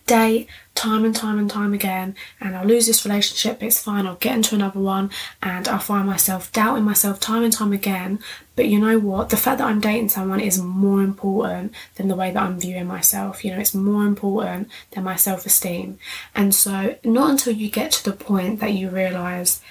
date 0.07 0.49
time 0.75 1.05
and 1.05 1.15
time 1.15 1.39
and 1.39 1.51
time 1.51 1.75
again 1.75 2.15
and 2.41 2.57
I'll 2.57 2.67
lose 2.67 2.87
this 2.87 3.05
relationship, 3.05 3.63
it's 3.63 3.83
fine, 3.83 4.07
I'll 4.07 4.17
get 4.17 4.37
into 4.37 4.55
another 4.55 4.81
one 4.81 5.11
and 5.43 5.69
I'll 5.69 5.79
find 5.79 6.07
myself 6.07 6.51
doubting 6.53 6.85
myself 6.85 7.21
time 7.21 7.45
and 7.45 7.53
time 7.53 7.73
again. 7.73 8.19
But 8.57 8.69
you 8.69 8.79
know 8.79 8.99
what? 8.99 9.31
The 9.31 9.37
fact 9.37 9.59
that 9.59 9.69
I'm 9.69 9.81
dating 9.81 10.11
someone 10.11 10.41
is 10.41 10.61
more 10.61 11.03
important 11.03 11.73
than 11.97 12.09
the 12.09 12.17
way 12.17 12.31
that 12.31 12.43
I'm 12.43 12.61
viewing 12.61 12.87
myself. 12.87 13.45
You 13.45 13.53
know, 13.53 13.59
it's 13.59 13.75
more 13.75 14.05
important 14.05 14.69
than 14.91 15.05
my 15.05 15.17
self 15.17 15.47
esteem. 15.47 15.99
And 16.35 16.55
so, 16.55 16.97
not 17.03 17.31
until 17.31 17.55
you 17.55 17.71
get 17.71 17.93
to 17.93 18.05
the 18.05 18.13
point 18.13 18.61
that 18.61 18.73
you 18.73 18.91
realize 18.91 19.63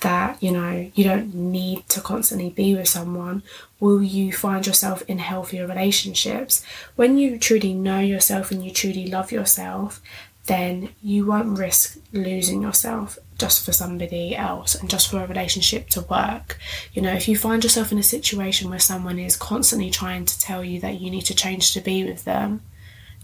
that 0.00 0.42
you 0.42 0.50
know 0.50 0.90
you 0.94 1.04
don't 1.04 1.34
need 1.34 1.86
to 1.88 2.00
constantly 2.00 2.50
be 2.50 2.74
with 2.74 2.88
someone 2.88 3.42
will 3.80 4.02
you 4.02 4.32
find 4.32 4.66
yourself 4.66 5.02
in 5.08 5.18
healthier 5.18 5.66
relationships 5.66 6.64
when 6.96 7.18
you 7.18 7.38
truly 7.38 7.74
know 7.74 8.00
yourself 8.00 8.50
and 8.50 8.64
you 8.64 8.70
truly 8.70 9.06
love 9.06 9.30
yourself 9.30 10.00
then 10.46 10.88
you 11.02 11.26
won't 11.26 11.58
risk 11.58 11.98
losing 12.12 12.62
yourself 12.62 13.18
just 13.38 13.64
for 13.64 13.72
somebody 13.72 14.34
else 14.34 14.74
and 14.74 14.90
just 14.90 15.10
for 15.10 15.22
a 15.22 15.26
relationship 15.26 15.88
to 15.88 16.02
work. 16.02 16.58
You 16.92 17.02
know, 17.02 17.12
if 17.12 17.28
you 17.28 17.36
find 17.36 17.62
yourself 17.62 17.92
in 17.92 17.98
a 17.98 18.02
situation 18.02 18.68
where 18.68 18.78
someone 18.78 19.18
is 19.18 19.36
constantly 19.36 19.90
trying 19.90 20.24
to 20.24 20.38
tell 20.40 20.64
you 20.64 20.80
that 20.80 21.00
you 21.00 21.10
need 21.10 21.26
to 21.26 21.34
change 21.34 21.72
to 21.72 21.80
be 21.80 22.04
with 22.04 22.24
them, 22.24 22.62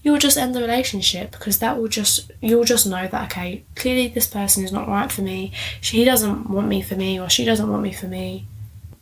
you'll 0.07 0.19
just 0.19 0.37
end 0.37 0.55
the 0.55 0.61
relationship 0.61 1.33
because 1.33 1.59
that 1.59 1.77
will 1.77 1.89
just 1.89 2.31
you'll 2.41 2.63
just 2.63 2.87
know 2.87 3.09
that 3.09 3.25
okay, 3.25 3.65
clearly 3.75 4.07
this 4.07 4.29
person 4.29 4.63
is 4.63 4.71
not 4.71 4.87
right 4.87 5.11
for 5.11 5.23
me. 5.23 5.51
She 5.81 6.05
doesn't 6.05 6.49
want 6.49 6.69
me 6.69 6.81
for 6.81 6.95
me 6.95 7.19
or 7.19 7.29
she 7.29 7.45
doesn't 7.45 7.69
want 7.69 7.83
me 7.83 7.93
for 7.93 8.07
me. 8.07 8.47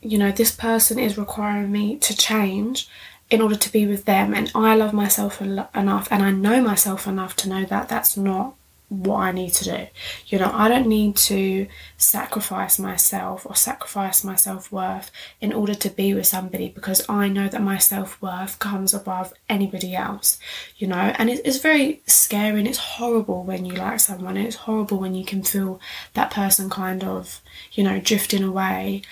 You 0.01 0.17
know, 0.17 0.33
this 0.33 0.51
person 0.57 0.99
is 0.99 1.19
requiring 1.19 1.71
me 1.71 1.99
to 1.99 2.17
change 2.17 2.89
in 3.29 3.43
order 3.43 3.55
to 3.55 3.71
be 3.71 3.87
with 3.87 4.07
them. 4.07 4.33
And 4.33 4.51
I 4.55 4.75
love 4.77 4.95
myself 4.95 5.43
enough 5.43 6.09
and 6.11 6.23
I 6.23 6.31
know 6.31 6.63
myself 6.63 7.07
enough 7.07 7.37
to 7.37 7.51
know 7.51 7.67
that 7.67 7.91
that's 7.91 8.17
not 8.17 8.55
what 8.89 9.17
I 9.17 9.33
need 9.33 9.53
to 9.55 9.65
do. 9.65 9.87
You 10.27 10.39
know, 10.39 10.51
I 10.53 10.69
don't 10.69 10.87
need 10.87 11.17
to 11.17 11.67
sacrifice 11.97 12.79
myself 12.79 13.47
or 13.47 13.57
sacrifice 13.57 14.23
my 14.23 14.37
self 14.37 14.71
worth 14.71 15.11
in 15.41 15.53
order 15.53 15.75
to 15.75 15.91
be 15.91 16.15
with 16.15 16.27
somebody 16.27 16.69
because 16.69 17.09
I 17.09 17.29
know 17.29 17.49
that 17.49 17.63
my 17.63 17.79
self 17.79 18.21
worth 18.21 18.59
comes 18.59 18.95
above 18.95 19.33
anybody 19.49 19.95
else. 19.95 20.39
You 20.77 20.89
know, 20.89 20.97
and 20.97 21.31
it's 21.31 21.59
very 21.59 22.03
scary 22.07 22.59
and 22.59 22.69
it's 22.69 22.79
horrible 22.79 23.45
when 23.45 23.65
you 23.65 23.75
like 23.75 24.01
someone, 24.01 24.37
it's 24.37 24.57
horrible 24.57 24.99
when 24.99 25.15
you 25.15 25.25
can 25.25 25.43
feel 25.43 25.81
that 26.15 26.31
person 26.31 26.69
kind 26.71 27.03
of, 27.05 27.41
you 27.73 27.85
know, 27.85 28.01
drifting 28.01 28.45
away. 28.45 29.03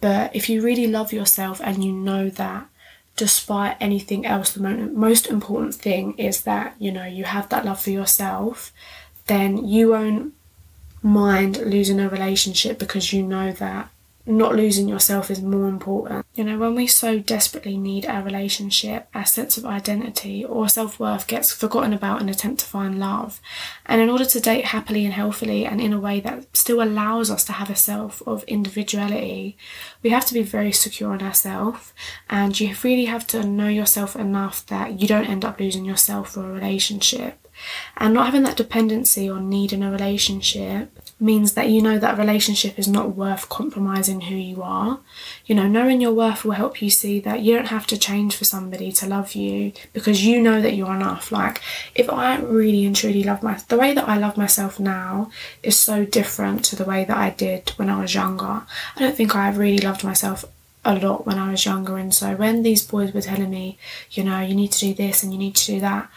But 0.00 0.34
if 0.34 0.48
you 0.48 0.62
really 0.62 0.86
love 0.86 1.12
yourself 1.12 1.60
and 1.62 1.82
you 1.82 1.92
know 1.92 2.28
that 2.28 2.66
despite 3.16 3.76
anything 3.80 4.24
else, 4.26 4.52
the 4.52 4.60
most 4.60 5.26
important 5.26 5.74
thing 5.74 6.14
is 6.18 6.42
that 6.42 6.74
you 6.78 6.90
know 6.90 7.04
you 7.04 7.24
have 7.24 7.48
that 7.50 7.64
love 7.64 7.80
for 7.80 7.90
yourself, 7.90 8.72
then 9.26 9.66
you 9.66 9.90
won't 9.90 10.34
mind 11.02 11.58
losing 11.58 12.00
a 12.00 12.08
relationship 12.08 12.78
because 12.78 13.12
you 13.12 13.22
know 13.22 13.52
that 13.52 13.90
not 14.24 14.54
losing 14.54 14.88
yourself 14.88 15.30
is 15.30 15.42
more 15.42 15.68
important. 15.68 16.24
You 16.34 16.44
know, 16.44 16.56
when 16.56 16.76
we 16.76 16.86
so 16.86 17.18
desperately 17.18 17.76
need 17.76 18.06
our 18.06 18.22
relationship, 18.22 19.08
our 19.14 19.24
sense 19.24 19.56
of 19.56 19.64
identity 19.64 20.44
or 20.44 20.68
self 20.68 21.00
worth 21.00 21.26
gets 21.26 21.52
forgotten 21.52 21.92
about 21.92 22.20
in 22.20 22.28
an 22.28 22.34
attempt 22.34 22.60
to 22.60 22.66
find 22.66 23.00
love. 23.00 23.40
And 23.84 24.00
in 24.00 24.08
order 24.08 24.24
to 24.24 24.40
date 24.40 24.66
happily 24.66 25.04
and 25.04 25.14
healthily 25.14 25.66
and 25.66 25.80
in 25.80 25.92
a 25.92 26.00
way 26.00 26.20
that 26.20 26.56
still 26.56 26.80
allows 26.82 27.30
us 27.30 27.44
to 27.46 27.52
have 27.52 27.70
a 27.70 27.76
self 27.76 28.22
of 28.26 28.44
individuality, 28.44 29.56
we 30.02 30.10
have 30.10 30.26
to 30.26 30.34
be 30.34 30.42
very 30.42 30.72
secure 30.72 31.14
in 31.14 31.22
ourselves. 31.22 31.92
And 32.30 32.58
you 32.58 32.76
really 32.84 33.06
have 33.06 33.26
to 33.28 33.44
know 33.44 33.68
yourself 33.68 34.14
enough 34.14 34.64
that 34.66 35.00
you 35.00 35.08
don't 35.08 35.28
end 35.28 35.44
up 35.44 35.58
losing 35.58 35.84
yourself 35.84 36.32
for 36.34 36.48
a 36.48 36.52
relationship. 36.52 37.41
And 37.96 38.14
not 38.14 38.26
having 38.26 38.42
that 38.44 38.56
dependency 38.56 39.28
on 39.28 39.48
need 39.48 39.72
in 39.72 39.82
a 39.82 39.90
relationship 39.90 40.90
means 41.20 41.54
that 41.54 41.68
you 41.68 41.80
know 41.80 41.98
that 41.98 42.18
relationship 42.18 42.78
is 42.78 42.88
not 42.88 43.14
worth 43.14 43.48
compromising 43.48 44.22
who 44.22 44.34
you 44.34 44.62
are. 44.62 44.98
You 45.46 45.54
know, 45.54 45.68
knowing 45.68 46.00
your 46.00 46.12
worth 46.12 46.44
will 46.44 46.52
help 46.52 46.82
you 46.82 46.90
see 46.90 47.20
that 47.20 47.40
you 47.40 47.54
don't 47.54 47.68
have 47.68 47.86
to 47.88 47.96
change 47.96 48.36
for 48.36 48.44
somebody 48.44 48.90
to 48.92 49.06
love 49.06 49.34
you 49.34 49.72
because 49.92 50.24
you 50.24 50.42
know 50.42 50.60
that 50.60 50.74
you're 50.74 50.94
enough. 50.94 51.30
Like, 51.30 51.60
if 51.94 52.10
I 52.10 52.38
really 52.38 52.84
and 52.84 52.96
truly 52.96 53.22
love 53.22 53.42
myself, 53.42 53.68
the 53.68 53.78
way 53.78 53.94
that 53.94 54.08
I 54.08 54.18
love 54.18 54.36
myself 54.36 54.80
now 54.80 55.30
is 55.62 55.78
so 55.78 56.04
different 56.04 56.64
to 56.66 56.76
the 56.76 56.84
way 56.84 57.04
that 57.04 57.16
I 57.16 57.30
did 57.30 57.70
when 57.76 57.88
I 57.88 58.00
was 58.00 58.14
younger. 58.14 58.62
I 58.96 58.98
don't 58.98 59.16
think 59.16 59.36
I 59.36 59.50
really 59.50 59.78
loved 59.78 60.02
myself 60.02 60.44
a 60.84 60.96
lot 60.96 61.26
when 61.26 61.38
I 61.38 61.50
was 61.50 61.64
younger, 61.64 61.96
and 61.96 62.12
so 62.12 62.34
when 62.34 62.62
these 62.62 62.84
boys 62.84 63.14
were 63.14 63.20
telling 63.20 63.50
me, 63.50 63.78
you 64.10 64.24
know, 64.24 64.40
you 64.40 64.54
need 64.54 64.72
to 64.72 64.80
do 64.80 64.94
this 64.94 65.22
and 65.22 65.32
you 65.32 65.38
need 65.38 65.54
to 65.54 65.66
do 65.66 65.80
that, 65.80 66.10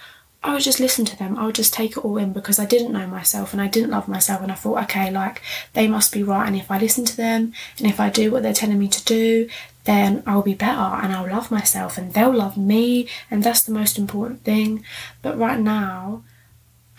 I 0.46 0.54
would 0.54 0.62
just 0.62 0.80
listen 0.80 1.06
to 1.06 1.18
them. 1.18 1.40
I 1.40 1.46
would 1.48 1.56
just 1.56 1.74
take 1.74 1.98
it 1.98 2.06
all 2.06 2.18
in 2.18 2.32
because 2.32 2.60
I 2.60 2.66
didn't 2.66 2.92
know 2.92 3.08
myself 3.08 3.52
and 3.52 3.60
I 3.60 3.68
didn't 3.68 3.90
love 3.90 4.08
myself. 4.08 4.44
And 4.44 4.52
I 4.52 4.56
thought, 4.56 4.84
okay, 4.84 5.10
like 5.10 5.42
they 5.74 5.88
must 5.88 6.14
be 6.14 6.22
right. 6.22 6.46
And 6.46 6.56
if 6.56 6.70
I 6.70 6.78
listen 6.78 7.04
to 7.06 7.18
them 7.18 7.54
and 7.80 7.88
if 7.88 8.00
I 8.00 8.12
do 8.12 8.30
what 8.30 8.44
they're 8.44 8.54
telling 8.54 8.78
me 8.78 8.88
to 8.90 9.04
do, 9.06 9.50
then 9.86 10.22
I'll 10.28 10.44
be 10.44 10.54
better 10.54 10.78
and 10.78 11.12
I'll 11.12 11.28
love 11.28 11.50
myself 11.50 11.98
and 11.98 12.14
they'll 12.14 12.32
love 12.32 12.58
me. 12.58 13.08
And 13.32 13.44
that's 13.44 13.64
the 13.64 13.72
most 13.72 13.98
important 13.98 14.44
thing. 14.44 14.86
But 15.24 15.36
right 15.36 15.60
now, 15.60 16.24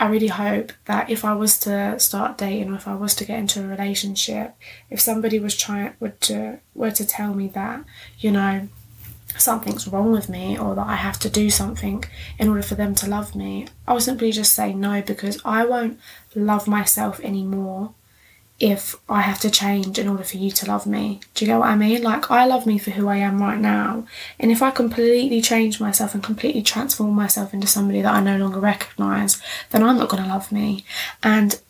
I 0.01 0.09
really 0.09 0.27
hope 0.27 0.73
that 0.87 1.09
if 1.09 1.25
I 1.25 1.33
was 1.35 1.57
to 1.61 1.99
start 2.01 2.39
dating 2.39 2.73
or 2.73 2.75
if 2.75 2.89
I 2.89 2.97
was 2.97 3.15
to 3.15 3.25
get 3.25 3.39
into 3.39 3.63
a 3.63 3.69
relationship, 3.69 4.57
if 4.91 5.01
somebody 5.01 5.39
was 5.39 5.57
trying 5.57 5.95
were 6.01 6.11
to 6.11 6.59
were 6.75 6.91
to 6.91 7.07
tell 7.07 7.33
me 7.33 7.47
that, 7.49 7.85
you 8.19 8.33
know, 8.33 8.69
something's 9.41 9.89
wrong 9.89 10.13
with 10.13 10.29
me 10.29 10.59
or 10.59 10.75
that 10.75 10.87
I 10.87 10.97
have 10.97 11.19
to 11.21 11.31
do 11.31 11.51
something 11.51 12.05
in 12.39 12.49
order 12.49 12.63
for 12.63 12.75
them 12.75 12.95
to 12.97 13.09
love 13.09 13.35
me, 13.35 13.67
I'll 13.87 14.01
simply 14.01 14.33
just 14.33 14.55
say 14.55 14.73
no 14.73 15.03
because 15.03 15.41
I 15.45 15.65
won't 15.65 15.99
love 16.35 16.67
myself 16.67 17.21
anymore 17.21 17.95
if 18.59 18.97
I 19.09 19.21
have 19.21 19.39
to 19.41 19.51
change 19.51 19.99
in 19.99 20.09
order 20.09 20.23
for 20.23 20.39
you 20.39 20.51
to 20.51 20.67
love 20.67 20.87
me. 20.87 21.21
Do 21.35 21.45
you 21.45 21.51
get 21.51 21.59
what 21.59 21.69
I 21.69 21.77
mean? 21.77 22.03
Like, 22.03 22.31
I 22.31 22.47
love 22.47 22.67
me 22.67 22.79
for 22.79 22.91
who 22.91 23.07
I 23.09 23.17
am 23.19 23.43
right 23.43 23.59
now. 23.59 24.07
And 24.39 24.51
if 24.51 24.63
I 24.63 24.71
completely 24.71 25.43
change 25.43 25.79
myself 25.79 26.15
and 26.15 26.23
completely 26.23 26.63
transform 26.63 27.15
myself 27.15 27.53
into 27.53 27.67
somebody 27.67 28.01
that 28.01 28.15
I 28.15 28.21
no 28.21 28.39
longer 28.39 28.59
recognise, 28.59 29.43
then 29.71 29.83
I'm 29.83 29.99
not 29.99 30.09
going 30.09 30.23
to 30.23 30.29
love 30.29 30.51
me. 30.51 30.87
And 31.23 31.61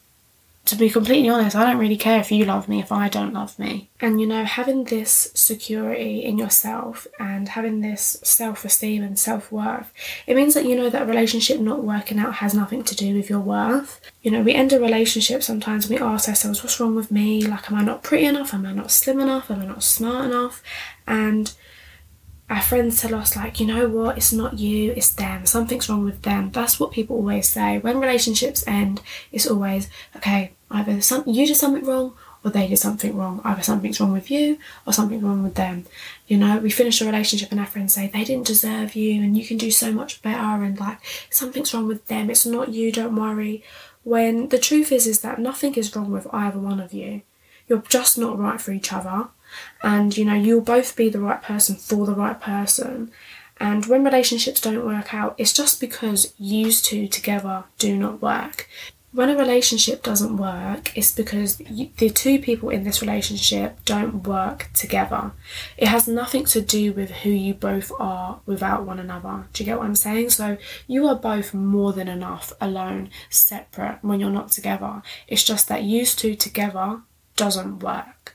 to 0.67 0.75
be 0.75 0.91
completely 0.91 1.29
honest, 1.29 1.55
I 1.55 1.65
don't 1.65 1.79
really 1.79 1.97
care 1.97 2.19
if 2.19 2.33
you 2.33 2.45
love 2.45 2.69
me 2.69 2.81
if 2.81 2.91
I 2.91 3.09
don't 3.09 3.33
love 3.33 3.57
me. 3.59 3.89
And 4.01 4.21
you 4.21 4.27
know, 4.27 4.45
having 4.45 4.85
this 4.85 5.31
security 5.33 6.25
in 6.25 6.39
yourself 6.39 7.07
and 7.21 7.49
having 7.49 7.81
this 7.81 8.19
self 8.25 8.65
esteem 8.65 9.03
and 9.03 9.19
self 9.19 9.53
worth, 9.53 9.93
it 10.27 10.35
means 10.35 10.55
that 10.55 10.67
you 10.67 10.77
know 10.77 10.91
that 10.91 11.03
a 11.03 11.07
relationship 11.07 11.61
not 11.61 11.85
working 11.85 12.19
out 12.19 12.35
has 12.35 12.53
nothing 12.53 12.83
to 12.85 12.97
do 12.97 13.15
with 13.15 13.31
your 13.31 13.41
worth. 13.41 14.01
You 14.23 14.33
know, 14.33 14.43
we 14.43 14.55
end 14.55 14.73
a 14.73 14.81
relationship 14.81 15.45
sometimes 15.45 15.89
and 15.89 15.99
we 15.99 16.05
ask 16.05 16.29
ourselves, 16.29 16.63
what's 16.63 16.81
wrong 16.81 16.97
with 16.97 17.13
me? 17.13 17.47
Like, 17.47 17.71
am 17.71 17.79
I 17.79 17.85
not 17.85 18.03
pretty 18.03 18.27
enough? 18.27 18.53
Am 18.53 18.67
I 18.67 18.73
not 18.73 18.91
slim 18.91 19.21
enough? 19.21 19.51
Am 19.51 19.63
I 19.63 19.67
not 19.67 19.85
smart 19.85 20.25
enough? 20.27 20.63
And 21.07 21.53
our 22.49 22.63
friends 22.63 23.01
tell 23.01 23.15
us 23.15 23.35
like 23.35 23.59
you 23.59 23.67
know 23.67 23.89
what? 23.89 24.17
It's 24.17 24.33
not 24.33 24.59
you 24.59 24.93
it's 24.93 25.11
them. 25.11 25.47
Something's 25.47 25.89
wrong 25.89 26.05
with 26.05 26.23
them. 26.23 26.51
That's 26.51 26.79
what 26.79 26.93
people 26.93 27.17
always 27.17 27.49
say. 27.49 27.79
When 27.79 28.01
relationships 28.01 28.65
end 28.67 29.01
it's 29.33 29.47
always 29.47 29.89
okay 30.17 30.53
either 30.71 31.01
some, 31.01 31.25
you 31.27 31.47
did 31.47 31.57
something 31.57 31.85
wrong 31.85 32.15
or 32.45 32.51
they 32.51 32.69
did 32.69 32.79
something 32.79 33.17
wrong. 33.17 33.41
Either 33.45 33.63
something's 33.63 34.01
wrong 34.01 34.13
with 34.13 34.31
you 34.31 34.59
or 34.87 34.93
something's 34.93 35.23
wrong 35.23 35.43
with 35.43 35.55
them. 35.55 35.87
You 36.29 36.39
know 36.39 36.59
we 36.59 36.71
finish 36.71 37.01
a 37.01 37.07
relationship 37.07 37.51
and 37.51 37.61
our 37.61 37.67
friends 37.67 37.95
say 37.95 38.07
they 38.07 38.25
didn't 38.25 38.47
deserve 38.47 38.95
you 38.95 39.23
and 39.23 39.37
you 39.37 39.45
can 39.45 39.57
do 39.57 39.71
so 39.71 39.93
much 39.93 40.23
better 40.23 40.63
and 40.63 40.79
like 40.79 40.99
something's 41.31 41.75
wrong 41.75 41.89
with 41.89 42.07
them. 42.07 42.31
It's 42.31 42.47
not 42.47 42.69
you 42.69 42.93
don't 42.93 43.17
worry. 43.17 43.65
When 44.05 44.51
the 44.51 44.59
truth 44.59 44.93
is 44.93 45.09
is 45.09 45.21
that 45.21 45.41
nothing 45.41 45.75
is 45.75 45.95
wrong 45.97 46.13
with 46.13 46.33
either 46.33 46.61
one 46.61 46.79
of 46.79 46.93
you. 46.93 47.23
You're 47.67 47.83
just 47.89 48.17
not 48.17 48.39
right 48.39 48.61
for 48.61 48.71
each 48.71 48.93
other 48.93 49.31
and 49.83 50.17
you 50.17 50.25
know 50.25 50.35
you'll 50.35 50.61
both 50.61 50.97
be 50.97 51.09
the 51.09 51.21
right 51.21 51.43
person 51.43 51.77
for 51.77 52.07
the 52.07 52.15
right 52.15 52.41
person. 52.41 53.11
And 53.59 53.87
when 53.87 54.05
relationships 54.05 54.61
don't 54.61 54.85
work 54.85 55.15
out 55.15 55.35
it's 55.39 55.53
just 55.53 55.81
because 55.81 56.35
you 56.39 56.71
two 56.73 57.09
together 57.09 57.65
do 57.79 57.97
not 57.97 58.21
work. 58.21 58.69
When 59.13 59.31
a 59.31 59.37
relationship 59.37 60.03
doesn't 60.03 60.37
work 60.37 60.97
it's 60.97 61.15
because 61.15 61.57
the 61.57 62.11
two 62.11 62.39
people 62.39 62.69
in 62.69 62.85
this 62.85 63.01
relationship 63.01 63.79
don't 63.87 64.27
work 64.27 64.69
together. 64.75 65.33
It 65.79 65.89
has 65.89 66.07
nothing 66.07 66.45
to 66.47 66.61
do 66.61 66.93
with 66.93 67.11
who 67.11 67.31
you 67.31 67.55
both 67.55 67.91
are 67.99 68.41
without 68.45 68.85
one 68.85 68.99
another. 68.99 69.47
Do 69.53 69.63
you 69.63 69.67
get 69.67 69.79
what 69.79 69.87
i'm 69.87 69.97
saying? 69.97 70.31
So 70.31 70.59
you 70.87 71.07
are 71.07 71.15
both 71.15 71.55
more 71.55 71.95
than 71.95 72.09
enough 72.09 72.53
alone 72.61 73.09
separate 73.31 74.01
when 74.03 74.21
you're 74.21 74.29
not 74.29 74.51
together. 74.51 75.03
It's 75.29 75.45
just 75.45 75.69
that 75.69 75.85
you 75.85 76.05
two 76.05 76.35
together 76.35 77.01
doesn't 77.37 77.79
work 77.81 78.35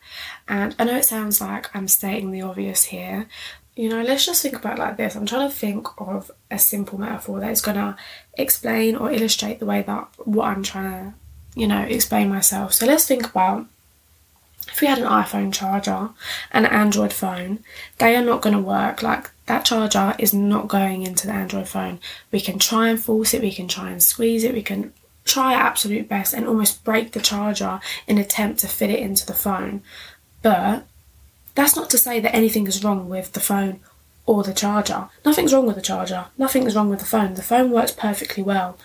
and 0.51 0.75
I 0.77 0.83
know 0.83 0.97
it 0.97 1.05
sounds 1.05 1.39
like 1.39 1.73
I'm 1.73 1.87
stating 1.87 2.31
the 2.31 2.41
obvious 2.41 2.83
here. 2.83 3.25
You 3.73 3.87
know, 3.87 4.01
let's 4.01 4.25
just 4.25 4.41
think 4.41 4.57
about 4.57 4.77
like 4.77 4.97
this. 4.97 5.15
I'm 5.15 5.25
trying 5.25 5.49
to 5.49 5.55
think 5.55 5.87
of 5.97 6.29
a 6.51 6.59
simple 6.59 6.99
metaphor 6.99 7.39
that 7.39 7.51
is 7.51 7.61
going 7.61 7.77
to 7.77 7.95
explain 8.33 8.97
or 8.97 9.09
illustrate 9.09 9.59
the 9.59 9.65
way 9.65 9.81
that 9.81 10.09
what 10.17 10.47
I'm 10.49 10.61
trying 10.61 10.91
to, 10.91 11.13
you 11.57 11.67
know, 11.67 11.83
explain 11.83 12.27
myself. 12.27 12.73
So 12.73 12.85
let's 12.85 13.07
think 13.07 13.29
about 13.29 13.65
if 14.67 14.81
we 14.81 14.87
had 14.87 14.97
an 14.97 15.05
iPhone 15.05 15.53
charger 15.53 16.09
and 16.51 16.65
an 16.65 16.73
Android 16.73 17.13
phone, 17.13 17.59
they 17.99 18.13
are 18.17 18.21
not 18.21 18.41
going 18.41 18.53
to 18.53 18.61
work. 18.61 19.01
Like 19.01 19.31
that 19.45 19.63
charger 19.63 20.15
is 20.19 20.33
not 20.33 20.67
going 20.67 21.03
into 21.03 21.27
the 21.27 21.33
Android 21.33 21.69
phone. 21.69 22.01
We 22.29 22.41
can 22.41 22.59
try 22.59 22.89
and 22.89 23.01
force 23.01 23.33
it, 23.33 23.41
we 23.41 23.53
can 23.53 23.69
try 23.69 23.89
and 23.89 24.03
squeeze 24.03 24.43
it, 24.43 24.53
we 24.53 24.63
can 24.63 24.91
try 25.23 25.53
our 25.53 25.61
absolute 25.61 26.09
best 26.09 26.33
and 26.33 26.45
almost 26.45 26.83
break 26.83 27.13
the 27.13 27.21
charger 27.21 27.79
in 28.05 28.17
attempt 28.17 28.59
to 28.59 28.67
fit 28.67 28.89
it 28.89 28.99
into 28.99 29.25
the 29.25 29.33
phone. 29.33 29.81
But 30.41 30.85
that's 31.55 31.75
not 31.75 31.89
to 31.91 31.97
say 31.97 32.19
that 32.19 32.35
anything 32.35 32.67
is 32.67 32.83
wrong 32.83 33.09
with 33.09 33.33
the 33.33 33.39
phone 33.39 33.79
or 34.25 34.43
the 34.43 34.53
charger. 34.53 35.09
Nothing's 35.25 35.53
wrong 35.53 35.65
with 35.65 35.75
the 35.75 35.81
charger. 35.81 36.25
Nothing's 36.37 36.75
wrong 36.75 36.89
with 36.89 36.99
the 36.99 37.05
phone. 37.05 37.33
The 37.33 37.41
phone 37.43 37.71
works 37.71 37.91
perfectly 37.91 38.43
well 38.43 38.77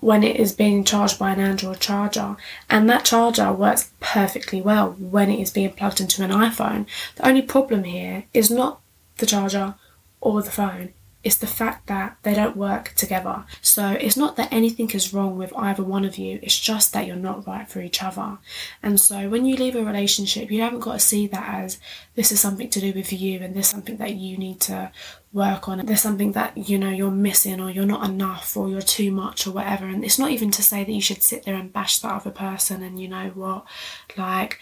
when 0.00 0.22
it 0.22 0.36
is 0.36 0.52
being 0.52 0.84
charged 0.84 1.18
by 1.18 1.30
an 1.30 1.40
Android 1.40 1.80
charger, 1.80 2.36
and 2.68 2.90
that 2.90 3.06
charger 3.06 3.50
works 3.50 3.90
perfectly 4.00 4.60
well 4.60 4.90
when 4.98 5.30
it 5.30 5.40
is 5.40 5.50
being 5.50 5.70
plugged 5.70 5.98
into 5.98 6.22
an 6.22 6.30
iPhone. 6.30 6.84
The 7.16 7.26
only 7.26 7.40
problem 7.40 7.84
here 7.84 8.24
is 8.34 8.50
not 8.50 8.80
the 9.16 9.24
charger 9.24 9.76
or 10.20 10.42
the 10.42 10.50
phone, 10.50 10.92
it's 11.24 11.36
the 11.36 11.46
fact 11.46 11.86
that 11.86 12.18
they 12.22 12.34
don't 12.34 12.56
work 12.56 12.92
together. 12.94 13.44
So 13.62 13.92
it's 13.92 14.16
not 14.16 14.36
that 14.36 14.52
anything 14.52 14.90
is 14.90 15.14
wrong 15.14 15.38
with 15.38 15.56
either 15.56 15.82
one 15.82 16.04
of 16.04 16.18
you, 16.18 16.38
it's 16.42 16.60
just 16.60 16.92
that 16.92 17.06
you're 17.06 17.16
not 17.16 17.46
right 17.46 17.66
for 17.66 17.80
each 17.80 18.02
other. 18.02 18.36
And 18.82 19.00
so 19.00 19.30
when 19.30 19.46
you 19.46 19.56
leave 19.56 19.74
a 19.74 19.82
relationship, 19.82 20.50
you 20.50 20.60
haven't 20.60 20.80
got 20.80 20.92
to 20.92 20.98
see 20.98 21.26
that 21.28 21.54
as 21.64 21.80
this 22.14 22.30
is 22.30 22.40
something 22.40 22.68
to 22.68 22.80
do 22.80 22.92
with 22.92 23.10
you 23.10 23.40
and 23.40 23.54
this 23.54 23.66
is 23.66 23.70
something 23.70 23.96
that 23.96 24.16
you 24.16 24.36
need 24.36 24.60
to 24.60 24.92
work 25.32 25.66
on. 25.66 25.84
There's 25.86 26.02
something 26.02 26.32
that 26.32 26.68
you 26.68 26.78
know 26.78 26.90
you're 26.90 27.10
missing 27.10 27.58
or 27.58 27.70
you're 27.70 27.86
not 27.86 28.08
enough 28.08 28.54
or 28.54 28.68
you're 28.68 28.82
too 28.82 29.10
much 29.10 29.46
or 29.46 29.52
whatever. 29.52 29.86
And 29.86 30.04
it's 30.04 30.18
not 30.18 30.30
even 30.30 30.50
to 30.52 30.62
say 30.62 30.84
that 30.84 30.92
you 30.92 31.00
should 31.00 31.22
sit 31.22 31.44
there 31.44 31.56
and 31.56 31.72
bash 31.72 32.00
that 32.00 32.12
other 32.12 32.30
person 32.30 32.82
and 32.82 33.00
you 33.00 33.08
know 33.08 33.30
what, 33.34 33.64
like 34.16 34.60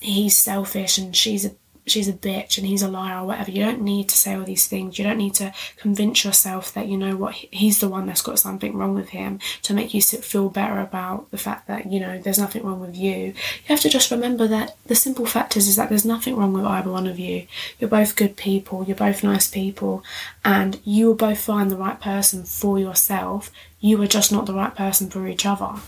he's 0.00 0.38
selfish 0.38 0.98
and 0.98 1.14
she's 1.14 1.44
a 1.44 1.54
she's 1.86 2.08
a 2.08 2.12
bitch 2.12 2.58
and 2.58 2.66
he's 2.66 2.82
a 2.82 2.88
liar 2.88 3.20
or 3.20 3.26
whatever. 3.26 3.50
You 3.50 3.64
don't 3.64 3.82
need 3.82 4.08
to 4.08 4.16
say 4.16 4.34
all 4.34 4.44
these 4.44 4.66
things. 4.66 4.98
You 4.98 5.04
don't 5.04 5.18
need 5.18 5.34
to 5.34 5.52
convince 5.76 6.24
yourself 6.24 6.72
that 6.74 6.86
you 6.86 6.96
know 6.96 7.16
what 7.16 7.34
he's 7.34 7.80
the 7.80 7.88
one 7.88 8.06
that's 8.06 8.22
got 8.22 8.38
something 8.38 8.76
wrong 8.76 8.94
with 8.94 9.10
him 9.10 9.40
to 9.62 9.74
make 9.74 9.94
you 9.94 10.00
feel 10.00 10.48
better 10.48 10.80
about 10.80 11.30
the 11.30 11.38
fact 11.38 11.66
that 11.68 11.90
you 11.90 12.00
know 12.00 12.18
there's 12.18 12.38
nothing 12.38 12.64
wrong 12.64 12.80
with 12.80 12.96
you. 12.96 13.16
You 13.16 13.34
have 13.66 13.80
to 13.80 13.88
just 13.88 14.10
remember 14.10 14.46
that 14.48 14.76
the 14.86 14.94
simple 14.94 15.26
fact 15.26 15.56
is, 15.56 15.68
is 15.68 15.76
that 15.76 15.88
there's 15.88 16.04
nothing 16.04 16.36
wrong 16.36 16.52
with 16.52 16.64
either 16.64 16.90
one 16.90 17.06
of 17.06 17.18
you. 17.18 17.46
You're 17.78 17.90
both 17.90 18.16
good 18.16 18.36
people. 18.36 18.84
You're 18.84 18.96
both 18.96 19.24
nice 19.24 19.48
people, 19.48 20.04
and 20.44 20.80
you 20.84 21.08
will 21.08 21.14
both 21.14 21.40
find 21.40 21.70
the 21.70 21.76
right 21.76 22.00
person 22.00 22.44
for 22.44 22.78
yourself. 22.78 23.50
You 23.80 24.00
are 24.02 24.06
just 24.06 24.30
not 24.30 24.46
the 24.46 24.54
right 24.54 24.74
person 24.74 25.10
for 25.10 25.26
each 25.26 25.44
other. 25.44 25.80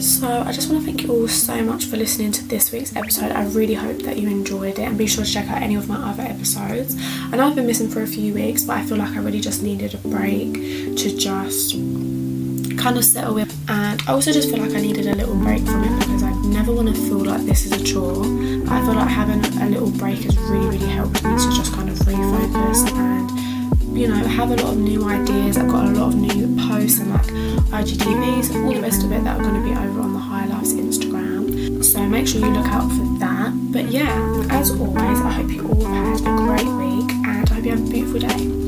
So, 0.00 0.28
I 0.28 0.52
just 0.52 0.70
want 0.70 0.84
to 0.84 0.86
thank 0.86 1.02
you 1.02 1.12
all 1.12 1.28
so 1.28 1.62
much 1.62 1.86
for 1.86 1.96
listening 1.96 2.32
to 2.32 2.44
this 2.44 2.72
week's 2.72 2.94
episode. 2.94 3.32
I 3.32 3.46
really 3.46 3.74
hope 3.74 3.98
that 4.02 4.18
you 4.18 4.28
enjoyed 4.28 4.78
it 4.78 4.80
and 4.80 4.98
be 4.98 5.06
sure 5.06 5.24
to 5.24 5.30
check 5.30 5.48
out 5.48 5.62
any 5.62 5.76
of 5.76 5.88
my 5.88 6.10
other 6.10 6.22
episodes. 6.22 6.96
I 7.32 7.36
know 7.36 7.46
I've 7.46 7.54
been 7.54 7.66
missing 7.66 7.88
for 7.88 8.02
a 8.02 8.06
few 8.06 8.34
weeks, 8.34 8.64
but 8.64 8.76
I 8.76 8.84
feel 8.84 8.98
like 8.98 9.10
I 9.10 9.20
really 9.20 9.40
just 9.40 9.62
needed 9.62 9.94
a 9.94 9.98
break 9.98 10.52
to 10.54 11.16
just 11.16 11.74
kind 12.78 12.98
of 12.98 13.04
settle 13.04 13.38
in. 13.38 13.48
And 13.68 14.02
I 14.06 14.12
also 14.12 14.32
just 14.32 14.50
feel 14.50 14.58
like 14.60 14.74
I 14.74 14.80
needed 14.80 15.06
a 15.06 15.14
little 15.14 15.36
break 15.36 15.64
from 15.64 15.84
it 15.84 15.98
because 16.00 16.22
I 16.22 16.32
never 16.46 16.72
want 16.72 16.88
to 16.88 16.94
feel 16.94 17.24
like 17.24 17.42
this 17.42 17.64
is 17.64 17.72
a 17.72 17.82
chore. 17.84 18.24
I 18.68 18.84
feel 18.84 18.94
like 18.94 19.08
having 19.08 19.44
a 19.62 19.70
little 19.70 19.90
break 19.90 20.18
has 20.20 20.36
really, 20.38 20.66
really 20.66 20.92
helped 20.92 21.22
me 21.24 21.30
to 21.30 21.50
just 21.50 21.72
kind 21.72 21.88
of 21.88 21.96
refocus 21.98 22.90
and 22.92 23.43
you 23.94 24.08
know, 24.08 24.16
have 24.16 24.50
a 24.50 24.56
lot 24.56 24.72
of 24.72 24.78
new 24.78 25.04
ideas. 25.08 25.56
I've 25.56 25.68
got 25.68 25.86
a 25.86 25.90
lot 25.90 26.08
of 26.08 26.16
new 26.16 26.56
posts 26.68 26.98
and 26.98 27.10
like 27.10 27.26
IGTVs 27.70 28.54
and 28.54 28.66
all 28.66 28.74
the 28.74 28.80
rest 28.80 29.04
of 29.04 29.12
it 29.12 29.22
that 29.24 29.38
are 29.38 29.42
going 29.42 29.54
to 29.54 29.68
be 29.68 29.70
over 29.70 30.00
on 30.00 30.12
the 30.12 30.18
High 30.18 30.46
Life's 30.46 30.72
Instagram. 30.72 31.84
So 31.84 32.04
make 32.06 32.26
sure 32.26 32.40
you 32.40 32.50
look 32.50 32.66
out 32.66 32.88
for 32.90 33.18
that. 33.20 33.52
But 33.72 33.86
yeah, 33.86 34.46
as 34.50 34.70
always, 34.72 35.20
I 35.20 35.30
hope 35.30 35.50
you 35.50 35.68
all 35.68 35.84
had 35.84 36.20
a 36.20 36.36
great 36.36 36.66
week 36.66 37.10
and 37.12 37.48
I 37.48 37.54
hope 37.54 37.64
you 37.64 37.70
have 37.70 37.86
a 37.86 37.90
beautiful 37.90 38.20
day. 38.20 38.63